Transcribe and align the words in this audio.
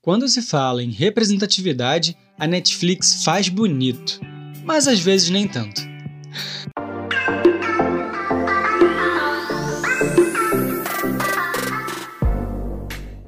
Quando 0.00 0.28
se 0.28 0.42
fala 0.42 0.82
em 0.82 0.90
representatividade, 0.90 2.16
a 2.38 2.46
Netflix 2.46 3.24
faz 3.24 3.48
bonito, 3.48 4.20
mas 4.62 4.86
às 4.86 5.00
vezes 5.00 5.30
nem 5.30 5.48
tanto. 5.48 5.93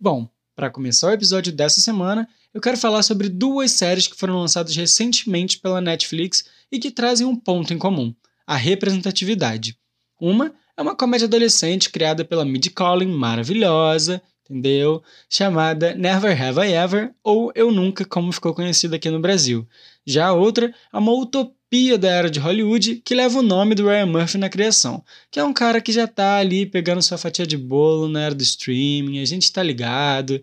Bom, 0.00 0.26
para 0.56 0.70
começar 0.70 1.08
o 1.08 1.12
episódio 1.12 1.52
dessa 1.52 1.82
semana, 1.82 2.26
eu 2.54 2.60
quero 2.62 2.78
falar 2.78 3.02
sobre 3.02 3.28
duas 3.28 3.72
séries 3.72 4.06
que 4.06 4.16
foram 4.16 4.40
lançadas 4.40 4.74
recentemente 4.74 5.58
pela 5.58 5.82
Netflix 5.82 6.46
e 6.72 6.78
que 6.78 6.90
trazem 6.90 7.26
um 7.26 7.36
ponto 7.36 7.74
em 7.74 7.78
comum: 7.78 8.14
a 8.46 8.56
representatividade. 8.56 9.76
Uma 10.18 10.54
é 10.74 10.80
uma 10.80 10.96
comédia 10.96 11.26
adolescente 11.26 11.90
criada 11.90 12.24
pela 12.24 12.46
Mid 12.46 12.66
Collin, 12.70 13.12
maravilhosa, 13.12 14.22
entendeu? 14.50 15.02
Chamada 15.28 15.94
Never 15.94 16.42
Have 16.42 16.60
I 16.60 16.72
Ever 16.72 17.12
ou 17.22 17.52
Eu 17.54 17.70
Nunca, 17.70 18.04
como 18.04 18.32
ficou 18.32 18.52
conhecida 18.52 18.96
aqui 18.96 19.08
no 19.08 19.20
Brasil. 19.20 19.66
Já 20.04 20.26
a 20.26 20.32
outra 20.32 20.74
é 20.92 20.98
uma 20.98 21.12
utopia 21.12 21.96
da 21.96 22.08
era 22.08 22.28
de 22.28 22.40
Hollywood 22.40 22.96
que 23.04 23.14
leva 23.14 23.38
o 23.38 23.42
nome 23.42 23.76
do 23.76 23.86
Ryan 23.86 24.06
Murphy 24.06 24.38
na 24.38 24.48
criação, 24.48 25.04
que 25.30 25.38
é 25.38 25.44
um 25.44 25.52
cara 25.52 25.80
que 25.80 25.92
já 25.92 26.08
tá 26.08 26.38
ali 26.38 26.66
pegando 26.66 27.00
sua 27.00 27.16
fatia 27.16 27.46
de 27.46 27.56
bolo 27.56 28.08
na 28.08 28.22
era 28.22 28.34
do 28.34 28.42
streaming, 28.42 29.20
a 29.20 29.24
gente 29.24 29.52
tá 29.52 29.62
ligado. 29.62 30.42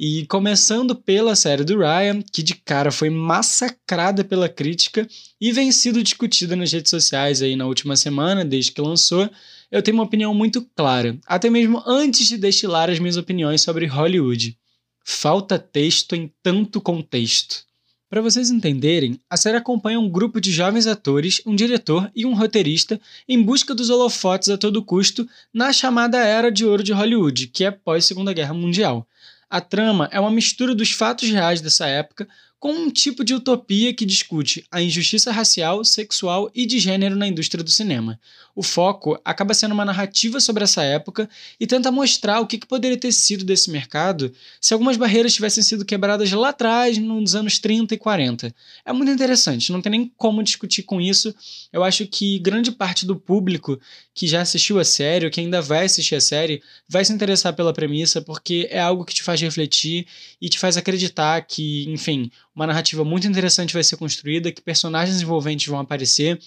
E 0.00 0.26
começando 0.26 0.96
pela 0.96 1.36
série 1.36 1.62
do 1.62 1.78
Ryan, 1.78 2.22
que 2.22 2.42
de 2.42 2.54
cara 2.54 2.90
foi 2.90 3.08
massacrada 3.08 4.24
pela 4.24 4.48
crítica 4.48 5.06
e 5.40 5.52
vem 5.52 5.70
sido 5.70 6.02
discutida 6.02 6.56
nas 6.56 6.72
redes 6.72 6.90
sociais 6.90 7.42
aí 7.42 7.54
na 7.54 7.66
última 7.66 7.94
semana, 7.94 8.44
desde 8.44 8.72
que 8.72 8.80
lançou, 8.80 9.30
eu 9.72 9.82
tenho 9.82 9.96
uma 9.96 10.04
opinião 10.04 10.34
muito 10.34 10.60
clara, 10.76 11.18
até 11.26 11.48
mesmo 11.48 11.82
antes 11.86 12.28
de 12.28 12.36
destilar 12.36 12.90
as 12.90 12.98
minhas 12.98 13.16
opiniões 13.16 13.62
sobre 13.62 13.86
Hollywood. 13.86 14.54
Falta 15.02 15.58
texto 15.58 16.14
em 16.14 16.30
tanto 16.42 16.78
contexto. 16.78 17.64
Para 18.10 18.20
vocês 18.20 18.50
entenderem, 18.50 19.18
a 19.30 19.38
série 19.38 19.56
acompanha 19.56 19.98
um 19.98 20.10
grupo 20.10 20.38
de 20.38 20.52
jovens 20.52 20.86
atores, 20.86 21.40
um 21.46 21.56
diretor 21.56 22.12
e 22.14 22.26
um 22.26 22.34
roteirista 22.34 23.00
em 23.26 23.42
busca 23.42 23.74
dos 23.74 23.88
holofotes 23.88 24.50
a 24.50 24.58
todo 24.58 24.84
custo 24.84 25.26
na 25.54 25.72
chamada 25.72 26.18
Era 26.18 26.52
de 26.52 26.66
Ouro 26.66 26.82
de 26.82 26.92
Hollywood, 26.92 27.46
que 27.46 27.64
é 27.64 27.70
pós 27.70 28.04
Segunda 28.04 28.34
Guerra 28.34 28.52
Mundial. 28.52 29.08
A 29.48 29.62
trama 29.62 30.06
é 30.12 30.20
uma 30.20 30.30
mistura 30.30 30.74
dos 30.74 30.92
fatos 30.92 31.30
reais 31.30 31.62
dessa 31.62 31.86
época 31.86 32.28
com 32.62 32.70
um 32.70 32.90
tipo 32.90 33.24
de 33.24 33.34
utopia 33.34 33.92
que 33.92 34.06
discute 34.06 34.64
a 34.70 34.80
injustiça 34.80 35.32
racial, 35.32 35.84
sexual 35.84 36.48
e 36.54 36.64
de 36.64 36.78
gênero 36.78 37.16
na 37.16 37.26
indústria 37.26 37.64
do 37.64 37.72
cinema. 37.72 38.20
O 38.54 38.62
foco 38.62 39.18
acaba 39.24 39.52
sendo 39.52 39.72
uma 39.72 39.84
narrativa 39.84 40.38
sobre 40.38 40.62
essa 40.62 40.80
época 40.80 41.28
e 41.58 41.66
tenta 41.66 41.90
mostrar 41.90 42.38
o 42.38 42.46
que 42.46 42.64
poderia 42.64 42.96
ter 42.96 43.10
sido 43.10 43.44
desse 43.44 43.68
mercado 43.68 44.32
se 44.60 44.72
algumas 44.72 44.96
barreiras 44.96 45.34
tivessem 45.34 45.62
sido 45.62 45.84
quebradas 45.84 46.30
lá 46.30 46.50
atrás, 46.50 46.98
nos 46.98 47.34
anos 47.34 47.58
30 47.58 47.94
e 47.94 47.98
40. 47.98 48.54
É 48.84 48.92
muito 48.92 49.10
interessante, 49.10 49.72
não 49.72 49.82
tem 49.82 49.90
nem 49.90 50.12
como 50.16 50.40
discutir 50.40 50.84
com 50.84 51.00
isso. 51.00 51.34
Eu 51.72 51.82
acho 51.82 52.06
que 52.06 52.38
grande 52.38 52.70
parte 52.70 53.04
do 53.04 53.16
público 53.16 53.80
que 54.14 54.26
já 54.26 54.42
assistiu 54.42 54.78
a 54.78 54.84
série, 54.84 55.24
ou 55.24 55.32
que 55.32 55.40
ainda 55.40 55.62
vai 55.62 55.86
assistir 55.86 56.14
a 56.14 56.20
série, 56.20 56.62
vai 56.86 57.04
se 57.04 57.12
interessar 57.12 57.54
pela 57.54 57.72
premissa, 57.72 58.20
porque 58.20 58.68
é 58.70 58.78
algo 58.78 59.04
que 59.04 59.14
te 59.14 59.22
faz 59.22 59.40
refletir 59.40 60.06
e 60.40 60.48
te 60.48 60.58
faz 60.58 60.76
acreditar 60.76 61.40
que, 61.42 61.90
enfim, 61.90 62.30
uma 62.54 62.66
narrativa 62.66 63.04
muito 63.04 63.26
interessante 63.26 63.74
vai 63.74 63.84
ser 63.84 63.96
construída, 63.96 64.52
que 64.52 64.60
personagens 64.60 65.20
envolventes 65.20 65.66
vão 65.66 65.78
aparecer 65.80 66.38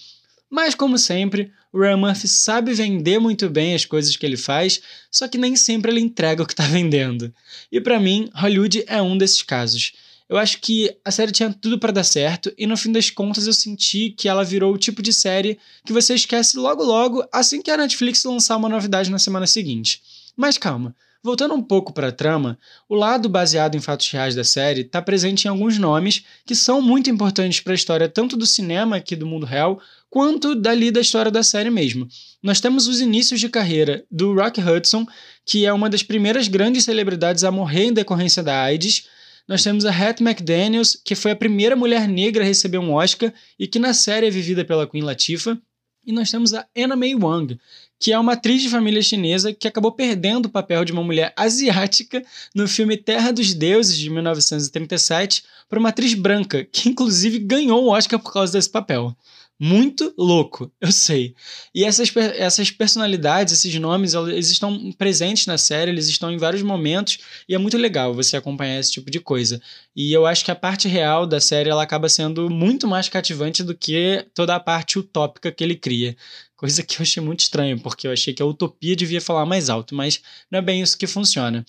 mas, 0.50 0.76
como 0.76 0.98
sempre, 0.98 1.52
o 1.74 1.80
Ryan 1.80 1.98
Murphy 1.98 2.28
sabe 2.28 2.74
vender 2.74 3.20
muito 3.20 3.50
bem 3.50 3.74
as 3.74 3.84
coisas 3.84 4.16
que 4.16 4.26
ele 4.26 4.38
faz, 4.38 4.82
só 5.12 5.28
que 5.28 5.38
nem 5.38 5.56
sempre 5.56 5.92
ele 5.92 6.00
entrega 6.00 6.44
o 6.44 6.46
que 6.46 6.54
está 6.54 6.64
vendendo. 6.66 7.34
E 7.72 7.82
para 7.82 8.00
mim, 8.00 8.30
Hollywood 8.34 8.84
é 8.88 9.02
um 9.02 9.18
desses 9.18 9.42
casos. 9.42 9.94
Eu 10.28 10.38
acho 10.38 10.60
que 10.60 10.96
a 11.04 11.12
série 11.12 11.32
tinha 11.32 11.54
tudo 11.54 11.78
para 11.78 11.92
dar 11.92 12.04
certo 12.04 12.52
e 12.58 12.66
no 12.66 12.76
fim 12.76 12.92
das 12.92 13.12
contas 13.12 13.46
eu 13.46 13.54
senti 13.54 14.10
que 14.10 14.28
ela 14.28 14.44
virou 14.44 14.74
o 14.74 14.78
tipo 14.78 15.02
de 15.02 15.14
série 15.14 15.60
que 15.86 15.94
você 15.94 16.16
esquece 16.16 16.58
logo 16.58 16.84
logo 16.84 17.24
assim 17.32 17.62
que 17.62 17.70
a 17.70 17.78
Netflix 17.78 18.24
lançar 18.24 18.58
uma 18.58 18.68
novidade 18.68 19.12
na 19.12 19.20
semana 19.20 19.46
seguinte. 19.46 20.02
Mas 20.36 20.58
calma, 20.58 20.96
Voltando 21.26 21.56
um 21.56 21.62
pouco 21.64 21.92
para 21.92 22.10
a 22.10 22.12
trama, 22.12 22.56
o 22.88 22.94
lado 22.94 23.28
baseado 23.28 23.74
em 23.74 23.82
fatos 23.82 24.12
reais 24.12 24.36
da 24.36 24.44
série 24.44 24.82
está 24.82 25.02
presente 25.02 25.46
em 25.46 25.48
alguns 25.48 25.76
nomes 25.80 26.24
que 26.46 26.54
são 26.54 26.84
muito 26.84 27.10
importantes 27.10 27.60
para 27.62 27.74
a 27.74 27.76
história 27.76 28.08
tanto 28.08 28.38
do 28.38 28.46
cinema 28.46 28.98
aqui 28.98 29.16
do 29.16 29.26
mundo 29.26 29.44
real, 29.44 29.82
quanto 30.08 30.54
dali 30.54 30.92
da 30.92 31.02
história 31.02 31.32
da 31.32 31.42
série 31.42 31.72
mesmo. 31.72 32.08
Nós 32.44 32.62
temos 32.62 32.88
os 32.88 33.02
inícios 33.02 33.40
de 33.40 33.50
carreira 33.50 34.06
do 34.12 34.36
Rock 34.36 34.62
Hudson, 34.62 35.04
que 35.44 35.66
é 35.66 35.74
uma 35.74 35.90
das 35.90 36.04
primeiras 36.04 36.48
grandes 36.48 36.84
celebridades 36.84 37.44
a 37.44 37.50
morrer 37.50 37.86
em 37.86 37.94
decorrência 37.94 38.44
da 38.44 38.62
AIDS. 38.62 39.08
Nós 39.48 39.64
temos 39.64 39.84
a 39.84 39.90
Hattie 39.90 40.24
McDaniels, 40.24 40.96
que 41.04 41.16
foi 41.16 41.32
a 41.32 41.36
primeira 41.36 41.76
mulher 41.76 42.08
negra 42.08 42.44
a 42.44 42.48
receber 42.48 42.78
um 42.78 42.94
Oscar 42.94 43.34
e 43.58 43.66
que 43.66 43.80
na 43.80 43.96
série 43.96 44.28
é 44.28 44.30
vivida 44.30 44.64
pela 44.64 44.86
Queen 44.86 45.04
Latifah. 45.04 45.58
E 46.06 46.12
nós 46.12 46.30
temos 46.30 46.54
a 46.54 46.68
Anna 46.78 46.96
May 46.96 47.16
Wang, 47.16 47.60
que 48.00 48.12
é 48.12 48.20
uma 48.20 48.34
atriz 48.34 48.62
de 48.62 48.70
família 48.70 49.02
chinesa 49.02 49.54
que 49.54 49.68
acabou 49.68 49.92
perdendo 49.92 50.46
o 50.46 50.50
papel 50.50 50.84
de 50.86 50.92
uma 50.92 51.04
mulher 51.04 51.34
asiática 51.36 52.24
no 52.54 52.68
filme 52.68 52.98
Terra 52.98 53.32
dos 53.32 53.54
Deuses 53.54 53.98
de 53.98 54.10
1937 54.10 55.44
para 55.70 55.80
uma 55.80 55.90
atriz 55.90 56.14
branca, 56.14 56.64
que 56.64 56.90
inclusive 56.90 57.40
ganhou 57.40 57.86
um 57.86 57.90
Oscar 57.90 58.20
por 58.20 58.34
causa 58.34 58.54
desse 58.54 58.70
papel. 58.70 59.16
Muito 59.58 60.14
louco, 60.18 60.70
eu 60.82 60.92
sei. 60.92 61.34
E 61.74 61.86
essas, 61.86 62.14
essas 62.14 62.72
personalidades, 62.72 63.54
esses 63.54 63.74
nomes, 63.80 64.14
eles 64.14 64.50
estão 64.50 64.92
presentes 64.98 65.46
na 65.46 65.58
série, 65.58 65.92
eles 65.92 66.10
estão 66.10 66.30
em 66.30 66.36
vários 66.38 66.62
momentos, 66.62 67.20
e 67.48 67.56
é 67.56 67.58
muito 67.58 67.78
legal 67.78 68.14
você 68.14 68.36
acompanhar 68.36 68.82
esse 68.82 68.92
tipo 68.92 69.10
de 69.10 69.22
coisa. 69.22 69.62
E 69.96 70.12
eu 70.12 70.26
acho 70.26 70.44
que 70.44 70.52
a 70.52 70.56
parte 70.56 70.90
real 70.90 71.26
da 71.26 71.40
série 71.40 71.70
ela 71.70 71.84
acaba 71.84 72.10
sendo 72.10 72.50
muito 72.50 72.86
mais 72.86 73.08
cativante 73.08 73.64
do 73.64 73.74
que 73.74 74.26
toda 74.34 74.54
a 74.54 74.60
parte 74.60 75.00
utópica 75.00 75.50
que 75.50 75.64
ele 75.64 75.76
cria. 75.76 76.18
Coisa 76.66 76.82
que 76.82 76.98
eu 76.98 77.04
achei 77.04 77.22
muito 77.22 77.42
estranho, 77.42 77.80
porque 77.80 78.08
eu 78.08 78.12
achei 78.12 78.34
que 78.34 78.42
a 78.42 78.46
utopia 78.46 78.96
devia 78.96 79.22
falar 79.22 79.46
mais 79.46 79.70
alto, 79.70 79.94
mas 79.94 80.20
não 80.50 80.58
é 80.58 80.62
bem 80.64 80.82
isso 80.82 80.98
que 80.98 81.06
funciona. 81.06 81.64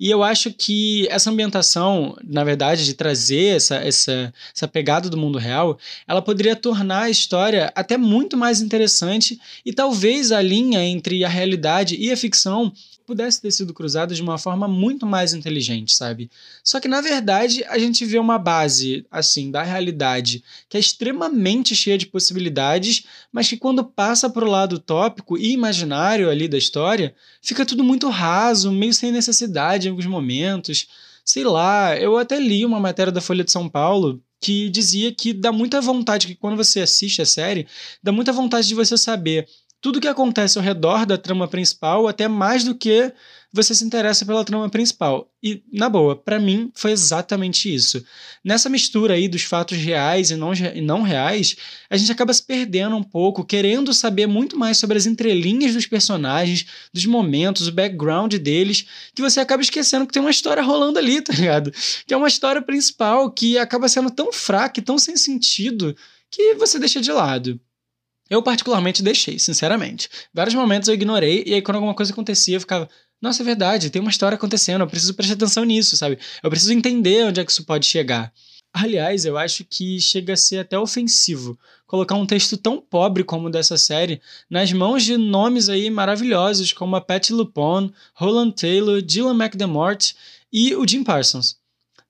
E 0.00 0.10
eu 0.10 0.20
acho 0.20 0.52
que 0.52 1.06
essa 1.10 1.30
ambientação, 1.30 2.16
na 2.24 2.42
verdade, 2.42 2.84
de 2.84 2.94
trazer 2.94 3.54
essa, 3.54 3.76
essa, 3.76 4.34
essa 4.52 4.66
pegada 4.66 5.08
do 5.08 5.16
mundo 5.16 5.38
real, 5.38 5.78
ela 6.08 6.20
poderia 6.20 6.56
tornar 6.56 7.02
a 7.02 7.10
história 7.10 7.70
até 7.72 7.96
muito 7.96 8.36
mais 8.36 8.60
interessante 8.60 9.38
e 9.64 9.72
talvez 9.72 10.32
a 10.32 10.42
linha 10.42 10.84
entre 10.84 11.24
a 11.24 11.28
realidade 11.28 11.94
e 11.94 12.10
a 12.10 12.16
ficção 12.16 12.72
pudesse 13.04 13.40
ter 13.40 13.50
sido 13.50 13.74
cruzada 13.74 14.14
de 14.14 14.22
uma 14.22 14.38
forma 14.38 14.66
muito 14.66 15.06
mais 15.06 15.34
inteligente, 15.34 15.94
sabe? 15.94 16.30
Só 16.62 16.80
que 16.80 16.88
na 16.88 17.00
verdade 17.00 17.64
a 17.64 17.78
gente 17.78 18.04
vê 18.04 18.18
uma 18.18 18.38
base 18.38 19.06
assim 19.10 19.50
da 19.50 19.62
realidade 19.62 20.42
que 20.68 20.76
é 20.76 20.80
extremamente 20.80 21.74
cheia 21.74 21.98
de 21.98 22.06
possibilidades, 22.06 23.04
mas 23.30 23.48
que 23.48 23.56
quando 23.56 23.84
passa 23.84 24.28
para 24.30 24.44
o 24.44 24.50
lado 24.50 24.78
tópico 24.78 25.36
e 25.36 25.52
imaginário 25.52 26.30
ali 26.30 26.48
da 26.48 26.58
história, 26.58 27.14
fica 27.40 27.66
tudo 27.66 27.84
muito 27.84 28.08
raso, 28.08 28.72
meio 28.72 28.94
sem 28.94 29.12
necessidade 29.12 29.86
em 29.86 29.90
alguns 29.90 30.06
momentos. 30.06 30.88
Sei 31.24 31.44
lá, 31.44 31.96
eu 31.96 32.16
até 32.16 32.38
li 32.38 32.64
uma 32.64 32.80
matéria 32.80 33.12
da 33.12 33.20
Folha 33.20 33.44
de 33.44 33.52
São 33.52 33.68
Paulo 33.68 34.22
que 34.42 34.68
dizia 34.68 35.14
que 35.14 35.32
dá 35.32 35.52
muita 35.52 35.80
vontade 35.80 36.26
que 36.26 36.34
quando 36.34 36.56
você 36.56 36.80
assiste 36.80 37.22
a 37.22 37.24
série, 37.24 37.66
dá 38.02 38.10
muita 38.10 38.32
vontade 38.32 38.66
de 38.66 38.74
você 38.74 38.98
saber 38.98 39.48
tudo 39.82 40.00
que 40.00 40.06
acontece 40.06 40.56
ao 40.56 40.64
redor 40.64 41.04
da 41.04 41.18
trama 41.18 41.48
principal, 41.48 42.06
até 42.06 42.28
mais 42.28 42.62
do 42.62 42.72
que 42.72 43.12
você 43.52 43.74
se 43.74 43.84
interessa 43.84 44.24
pela 44.24 44.44
trama 44.44 44.70
principal. 44.70 45.28
E, 45.42 45.60
na 45.72 45.88
boa, 45.88 46.14
para 46.14 46.38
mim 46.38 46.70
foi 46.72 46.92
exatamente 46.92 47.72
isso. 47.72 48.02
Nessa 48.44 48.70
mistura 48.70 49.14
aí 49.14 49.26
dos 49.26 49.42
fatos 49.42 49.76
reais 49.76 50.30
e 50.30 50.36
não, 50.36 50.54
e 50.54 50.80
não 50.80 51.02
reais, 51.02 51.56
a 51.90 51.96
gente 51.96 52.12
acaba 52.12 52.32
se 52.32 52.44
perdendo 52.44 52.94
um 52.94 53.02
pouco, 53.02 53.44
querendo 53.44 53.92
saber 53.92 54.28
muito 54.28 54.56
mais 54.56 54.78
sobre 54.78 54.96
as 54.96 55.04
entrelinhas 55.04 55.74
dos 55.74 55.86
personagens, 55.86 56.64
dos 56.94 57.04
momentos, 57.04 57.66
o 57.66 57.72
background 57.72 58.32
deles, 58.34 58.86
que 59.12 59.20
você 59.20 59.40
acaba 59.40 59.62
esquecendo 59.62 60.06
que 60.06 60.12
tem 60.12 60.22
uma 60.22 60.30
história 60.30 60.62
rolando 60.62 61.00
ali, 61.00 61.20
tá 61.20 61.34
ligado? 61.34 61.72
Que 62.06 62.14
é 62.14 62.16
uma 62.16 62.28
história 62.28 62.62
principal 62.62 63.32
que 63.32 63.58
acaba 63.58 63.88
sendo 63.88 64.10
tão 64.12 64.32
fraca 64.32 64.78
e 64.78 64.82
tão 64.82 64.96
sem 64.96 65.16
sentido 65.16 65.94
que 66.30 66.54
você 66.54 66.78
deixa 66.78 67.00
de 67.00 67.10
lado. 67.10 67.60
Eu, 68.32 68.42
particularmente, 68.42 69.02
deixei, 69.02 69.38
sinceramente. 69.38 70.08
Vários 70.32 70.54
momentos 70.54 70.88
eu 70.88 70.94
ignorei, 70.94 71.44
e 71.46 71.52
aí, 71.52 71.60
quando 71.60 71.76
alguma 71.76 71.92
coisa 71.92 72.12
acontecia, 72.12 72.56
eu 72.56 72.60
ficava. 72.60 72.88
Nossa, 73.20 73.42
é 73.42 73.44
verdade, 73.44 73.90
tem 73.90 74.00
uma 74.00 74.10
história 74.10 74.36
acontecendo, 74.36 74.80
eu 74.80 74.86
preciso 74.86 75.12
prestar 75.12 75.34
atenção 75.34 75.64
nisso, 75.64 75.98
sabe? 75.98 76.18
Eu 76.42 76.48
preciso 76.48 76.72
entender 76.72 77.26
onde 77.26 77.40
é 77.40 77.44
que 77.44 77.52
isso 77.52 77.66
pode 77.66 77.84
chegar. 77.84 78.32
Aliás, 78.72 79.26
eu 79.26 79.36
acho 79.36 79.66
que 79.68 80.00
chega 80.00 80.32
a 80.32 80.36
ser 80.36 80.60
até 80.60 80.78
ofensivo 80.78 81.58
colocar 81.86 82.14
um 82.14 82.24
texto 82.24 82.56
tão 82.56 82.80
pobre 82.80 83.22
como 83.22 83.48
o 83.48 83.50
dessa 83.50 83.76
série 83.76 84.18
nas 84.48 84.72
mãos 84.72 85.04
de 85.04 85.18
nomes 85.18 85.68
aí 85.68 85.90
maravilhosos 85.90 86.72
como 86.72 86.96
a 86.96 87.02
Patty 87.02 87.34
LuPone, 87.34 87.92
Roland 88.14 88.52
Taylor, 88.52 89.02
Dylan 89.02 89.34
McDermott 89.34 90.16
e 90.50 90.74
o 90.74 90.88
Jim 90.88 91.04
Parsons. 91.04 91.58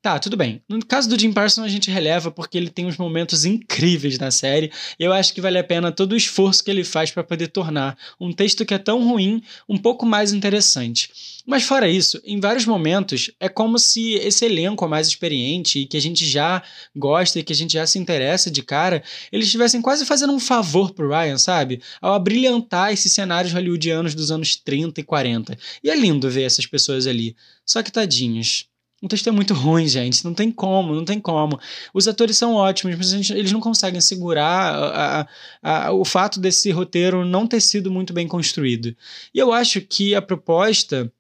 Tá, 0.02 0.18
tudo 0.18 0.36
bem. 0.36 0.60
No 0.68 0.84
caso 0.84 1.08
do 1.08 1.16
Jim 1.16 1.32
Parsons, 1.32 1.64
a 1.64 1.68
gente 1.68 1.88
releva 1.88 2.28
porque 2.28 2.58
ele 2.58 2.68
tem 2.68 2.86
uns 2.86 2.96
momentos 2.96 3.44
incríveis 3.44 4.18
na 4.18 4.32
série. 4.32 4.72
Eu 4.98 5.12
acho 5.12 5.32
que 5.32 5.40
vale 5.40 5.56
a 5.56 5.62
pena 5.62 5.92
todo 5.92 6.10
o 6.10 6.16
esforço 6.16 6.64
que 6.64 6.72
ele 6.72 6.82
faz 6.82 7.12
para 7.12 7.22
poder 7.22 7.46
tornar 7.46 7.96
um 8.20 8.32
texto 8.32 8.66
que 8.66 8.74
é 8.74 8.78
tão 8.78 9.06
ruim 9.06 9.40
um 9.68 9.78
pouco 9.78 10.04
mais 10.04 10.32
interessante. 10.32 11.08
Mas 11.46 11.62
fora 11.62 11.88
isso, 11.88 12.20
em 12.24 12.40
vários 12.40 12.66
momentos 12.66 13.30
é 13.38 13.48
como 13.48 13.78
se 13.78 14.14
esse 14.14 14.44
elenco 14.44 14.88
mais 14.88 15.06
experiente 15.06 15.78
e 15.78 15.86
que 15.86 15.96
a 15.96 16.00
gente 16.00 16.26
já 16.26 16.60
gosta 16.96 17.38
e 17.38 17.44
que 17.44 17.52
a 17.52 17.56
gente 17.56 17.74
já 17.74 17.86
se 17.86 17.96
interessa 17.96 18.50
de 18.50 18.60
cara, 18.60 19.04
eles 19.30 19.46
estivessem 19.46 19.80
quase 19.80 20.04
fazendo 20.04 20.32
um 20.32 20.40
favor 20.40 20.92
pro 20.92 21.10
Ryan, 21.10 21.38
sabe? 21.38 21.80
Ao 22.00 22.12
abrilhantar 22.12 22.92
esses 22.92 23.12
cenários 23.12 23.52
hollywoodianos 23.52 24.16
dos 24.16 24.32
anos 24.32 24.56
30 24.56 25.00
e 25.00 25.04
40. 25.04 25.56
E 25.84 25.90
é 25.90 25.94
lindo 25.94 26.28
ver 26.28 26.42
essas 26.42 26.66
pessoas 26.66 27.06
ali. 27.06 27.36
Só 27.64 27.84
que 27.84 27.92
tadinhos 27.92 28.66
o 29.02 29.08
texto 29.08 29.28
é 29.28 29.32
muito 29.32 29.52
ruim, 29.52 29.88
gente. 29.88 30.24
Não 30.24 30.32
tem 30.32 30.50
como, 30.50 30.94
não 30.94 31.04
tem 31.04 31.18
como. 31.18 31.58
Os 31.92 32.06
atores 32.06 32.36
são 32.36 32.54
ótimos, 32.54 32.96
mas 32.96 33.10
gente, 33.10 33.32
eles 33.32 33.50
não 33.50 33.60
conseguem 33.60 34.00
segurar 34.00 34.74
a, 34.74 35.20
a, 35.60 35.86
a, 35.86 35.92
o 35.92 36.04
fato 36.04 36.38
desse 36.38 36.70
roteiro 36.70 37.24
não 37.24 37.46
ter 37.46 37.60
sido 37.60 37.90
muito 37.90 38.12
bem 38.12 38.28
construído. 38.28 38.96
E 39.34 39.38
eu 39.38 39.52
acho 39.52 39.80
que 39.80 40.14
a 40.14 40.22
proposta 40.22 41.12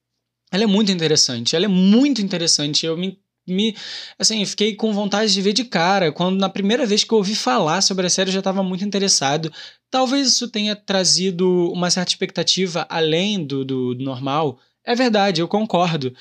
ela 0.52 0.62
é 0.62 0.66
muito 0.66 0.92
interessante. 0.92 1.56
Ela 1.56 1.64
é 1.64 1.68
muito 1.68 2.22
interessante. 2.22 2.86
Eu 2.86 2.96
me 2.96 3.20
me 3.44 3.74
assim, 4.16 4.44
fiquei 4.44 4.76
com 4.76 4.92
vontade 4.92 5.32
de 5.32 5.42
ver 5.42 5.52
de 5.52 5.64
cara. 5.64 6.12
Quando 6.12 6.38
na 6.38 6.48
primeira 6.48 6.86
vez 6.86 7.02
que 7.02 7.12
eu 7.12 7.18
ouvi 7.18 7.34
falar 7.34 7.80
sobre 7.80 8.06
a 8.06 8.10
série, 8.10 8.30
eu 8.30 8.34
já 8.34 8.38
estava 8.38 8.62
muito 8.62 8.84
interessado. 8.84 9.52
Talvez 9.90 10.28
isso 10.28 10.48
tenha 10.48 10.76
trazido 10.76 11.70
uma 11.72 11.90
certa 11.90 12.12
expectativa 12.12 12.86
além 12.88 13.44
do, 13.44 13.64
do, 13.64 13.94
do 13.94 14.04
normal, 14.04 14.60
é 14.84 14.94
verdade, 14.94 15.40
eu 15.40 15.48
concordo. 15.48 16.14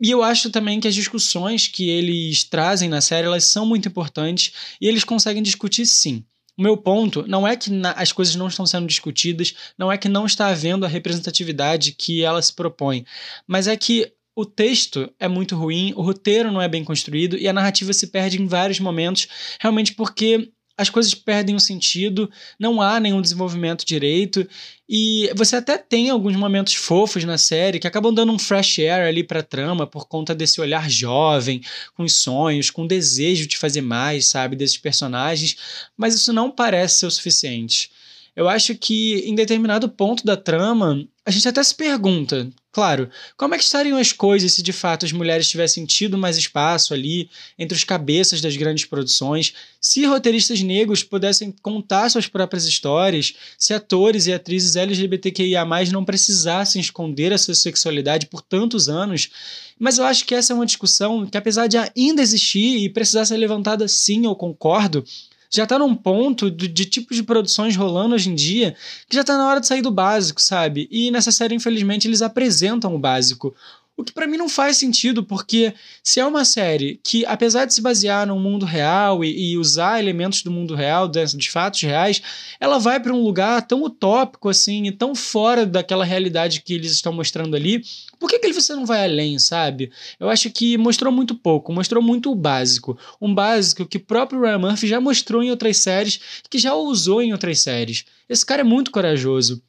E 0.00 0.10
eu 0.10 0.22
acho 0.22 0.50
também 0.50 0.80
que 0.80 0.88
as 0.88 0.94
discussões 0.94 1.68
que 1.68 1.88
eles 1.88 2.44
trazem 2.44 2.88
na 2.88 3.00
série 3.00 3.26
elas 3.26 3.44
são 3.44 3.66
muito 3.66 3.88
importantes 3.88 4.52
e 4.80 4.86
eles 4.86 5.04
conseguem 5.04 5.42
discutir 5.42 5.86
sim. 5.86 6.24
O 6.56 6.62
meu 6.62 6.76
ponto 6.76 7.24
não 7.28 7.46
é 7.46 7.54
que 7.54 7.70
as 7.94 8.12
coisas 8.12 8.34
não 8.34 8.48
estão 8.48 8.64
sendo 8.64 8.86
discutidas, 8.86 9.54
não 9.76 9.92
é 9.92 9.98
que 9.98 10.08
não 10.08 10.24
está 10.24 10.48
havendo 10.48 10.86
a 10.86 10.88
representatividade 10.88 11.92
que 11.92 12.22
ela 12.22 12.40
se 12.40 12.52
propõe, 12.52 13.04
mas 13.46 13.68
é 13.68 13.76
que 13.76 14.10
o 14.34 14.44
texto 14.44 15.10
é 15.18 15.28
muito 15.28 15.56
ruim, 15.56 15.92
o 15.96 16.02
roteiro 16.02 16.52
não 16.52 16.60
é 16.60 16.68
bem 16.68 16.84
construído 16.84 17.36
e 17.36 17.48
a 17.48 17.52
narrativa 17.52 17.92
se 17.92 18.06
perde 18.06 18.40
em 18.40 18.46
vários 18.46 18.80
momentos, 18.80 19.28
realmente 19.60 19.94
porque 19.94 20.50
as 20.78 20.90
coisas 20.90 21.14
perdem 21.14 21.54
o 21.54 21.60
sentido, 21.60 22.30
não 22.58 22.82
há 22.82 23.00
nenhum 23.00 23.22
desenvolvimento 23.22 23.84
direito, 23.84 24.46
e 24.88 25.30
você 25.34 25.56
até 25.56 25.78
tem 25.78 26.10
alguns 26.10 26.36
momentos 26.36 26.74
fofos 26.74 27.24
na 27.24 27.38
série 27.38 27.78
que 27.78 27.86
acabam 27.86 28.14
dando 28.14 28.32
um 28.32 28.38
fresh 28.38 28.80
air 28.80 29.08
ali 29.08 29.24
pra 29.24 29.42
trama 29.42 29.86
por 29.86 30.06
conta 30.06 30.34
desse 30.34 30.60
olhar 30.60 30.90
jovem, 30.90 31.62
com 31.94 32.04
os 32.04 32.12
sonhos, 32.12 32.70
com 32.70 32.86
desejo 32.86 33.46
de 33.46 33.56
fazer 33.56 33.80
mais, 33.80 34.26
sabe, 34.26 34.54
desses 34.54 34.76
personagens, 34.76 35.56
mas 35.96 36.14
isso 36.14 36.32
não 36.32 36.50
parece 36.50 37.00
ser 37.00 37.06
o 37.06 37.10
suficiente. 37.10 37.90
Eu 38.36 38.50
acho 38.50 38.74
que 38.74 39.20
em 39.20 39.34
determinado 39.34 39.88
ponto 39.88 40.22
da 40.22 40.36
trama, 40.36 41.08
a 41.24 41.30
gente 41.30 41.48
até 41.48 41.62
se 41.62 41.74
pergunta, 41.74 42.46
claro, 42.70 43.08
como 43.34 43.54
é 43.54 43.58
que 43.58 43.64
estariam 43.64 43.96
as 43.96 44.12
coisas 44.12 44.52
se 44.52 44.62
de 44.62 44.74
fato 44.74 45.06
as 45.06 45.10
mulheres 45.10 45.48
tivessem 45.48 45.86
tido 45.86 46.18
mais 46.18 46.36
espaço 46.36 46.92
ali 46.92 47.30
entre 47.58 47.74
os 47.74 47.82
cabeças 47.82 48.42
das 48.42 48.54
grandes 48.54 48.84
produções, 48.84 49.54
se 49.80 50.04
roteiristas 50.04 50.60
negros 50.60 51.02
pudessem 51.02 51.50
contar 51.62 52.10
suas 52.10 52.26
próprias 52.26 52.66
histórias, 52.66 53.32
se 53.56 53.72
atores 53.72 54.26
e 54.26 54.34
atrizes 54.34 54.76
LGBTQIA+ 54.76 55.64
não 55.90 56.04
precisassem 56.04 56.78
esconder 56.78 57.32
a 57.32 57.38
sua 57.38 57.54
sexualidade 57.54 58.26
por 58.26 58.42
tantos 58.42 58.86
anos. 58.86 59.30
Mas 59.78 59.96
eu 59.96 60.04
acho 60.04 60.26
que 60.26 60.34
essa 60.34 60.52
é 60.52 60.56
uma 60.56 60.66
discussão 60.66 61.24
que 61.26 61.38
apesar 61.38 61.68
de 61.68 61.78
ainda 61.78 62.20
existir 62.20 62.84
e 62.84 62.90
precisar 62.90 63.24
ser 63.24 63.38
levantada 63.38 63.88
sim, 63.88 64.26
eu 64.26 64.36
concordo, 64.36 65.02
já 65.50 65.64
está 65.64 65.78
num 65.78 65.94
ponto 65.94 66.50
de, 66.50 66.68
de 66.68 66.84
tipos 66.84 67.16
de 67.16 67.22
produções 67.22 67.76
rolando 67.76 68.14
hoje 68.14 68.30
em 68.30 68.34
dia 68.34 68.74
que 69.08 69.14
já 69.14 69.22
está 69.22 69.36
na 69.36 69.48
hora 69.48 69.60
de 69.60 69.66
sair 69.66 69.82
do 69.82 69.90
básico, 69.90 70.40
sabe? 70.40 70.88
E 70.90 71.10
nessa 71.10 71.32
série, 71.32 71.54
infelizmente, 71.54 72.06
eles 72.06 72.22
apresentam 72.22 72.94
o 72.94 72.98
básico. 72.98 73.54
O 73.98 74.04
que 74.04 74.12
para 74.12 74.26
mim 74.26 74.36
não 74.36 74.48
faz 74.48 74.76
sentido, 74.76 75.24
porque 75.24 75.72
se 76.02 76.20
é 76.20 76.26
uma 76.26 76.44
série 76.44 77.00
que, 77.02 77.24
apesar 77.24 77.64
de 77.64 77.72
se 77.72 77.80
basear 77.80 78.26
no 78.26 78.38
mundo 78.38 78.66
real 78.66 79.24
e, 79.24 79.52
e 79.52 79.56
usar 79.56 79.98
elementos 79.98 80.42
do 80.42 80.50
mundo 80.50 80.74
real, 80.74 81.08
de, 81.08 81.50
fatos 81.50 81.80
reais, 81.80 82.20
ela 82.60 82.78
vai 82.78 83.00
para 83.00 83.14
um 83.14 83.22
lugar 83.22 83.66
tão 83.66 83.82
utópico 83.82 84.50
assim 84.50 84.84
e 84.86 84.92
tão 84.92 85.14
fora 85.14 85.64
daquela 85.64 86.04
realidade 86.04 86.60
que 86.60 86.74
eles 86.74 86.92
estão 86.92 87.10
mostrando 87.10 87.56
ali. 87.56 87.82
Por 88.18 88.28
que, 88.28 88.38
que 88.38 88.52
você 88.52 88.74
não 88.74 88.84
vai 88.84 89.02
além, 89.02 89.38
sabe? 89.38 89.90
Eu 90.20 90.28
acho 90.28 90.50
que 90.50 90.76
mostrou 90.76 91.10
muito 91.10 91.34
pouco, 91.34 91.72
mostrou 91.72 92.02
muito 92.02 92.30
o 92.30 92.34
básico. 92.34 92.98
Um 93.18 93.34
básico 93.34 93.86
que 93.86 93.96
o 93.96 94.04
próprio 94.04 94.42
Ryan 94.42 94.58
Murphy 94.58 94.86
já 94.88 95.00
mostrou 95.00 95.42
em 95.42 95.50
outras 95.50 95.78
séries, 95.78 96.20
que 96.50 96.58
já 96.58 96.74
usou 96.74 97.22
em 97.22 97.32
outras 97.32 97.60
séries. 97.60 98.04
Esse 98.28 98.44
cara 98.44 98.60
é 98.60 98.64
muito 98.64 98.90
corajoso. 98.90 99.62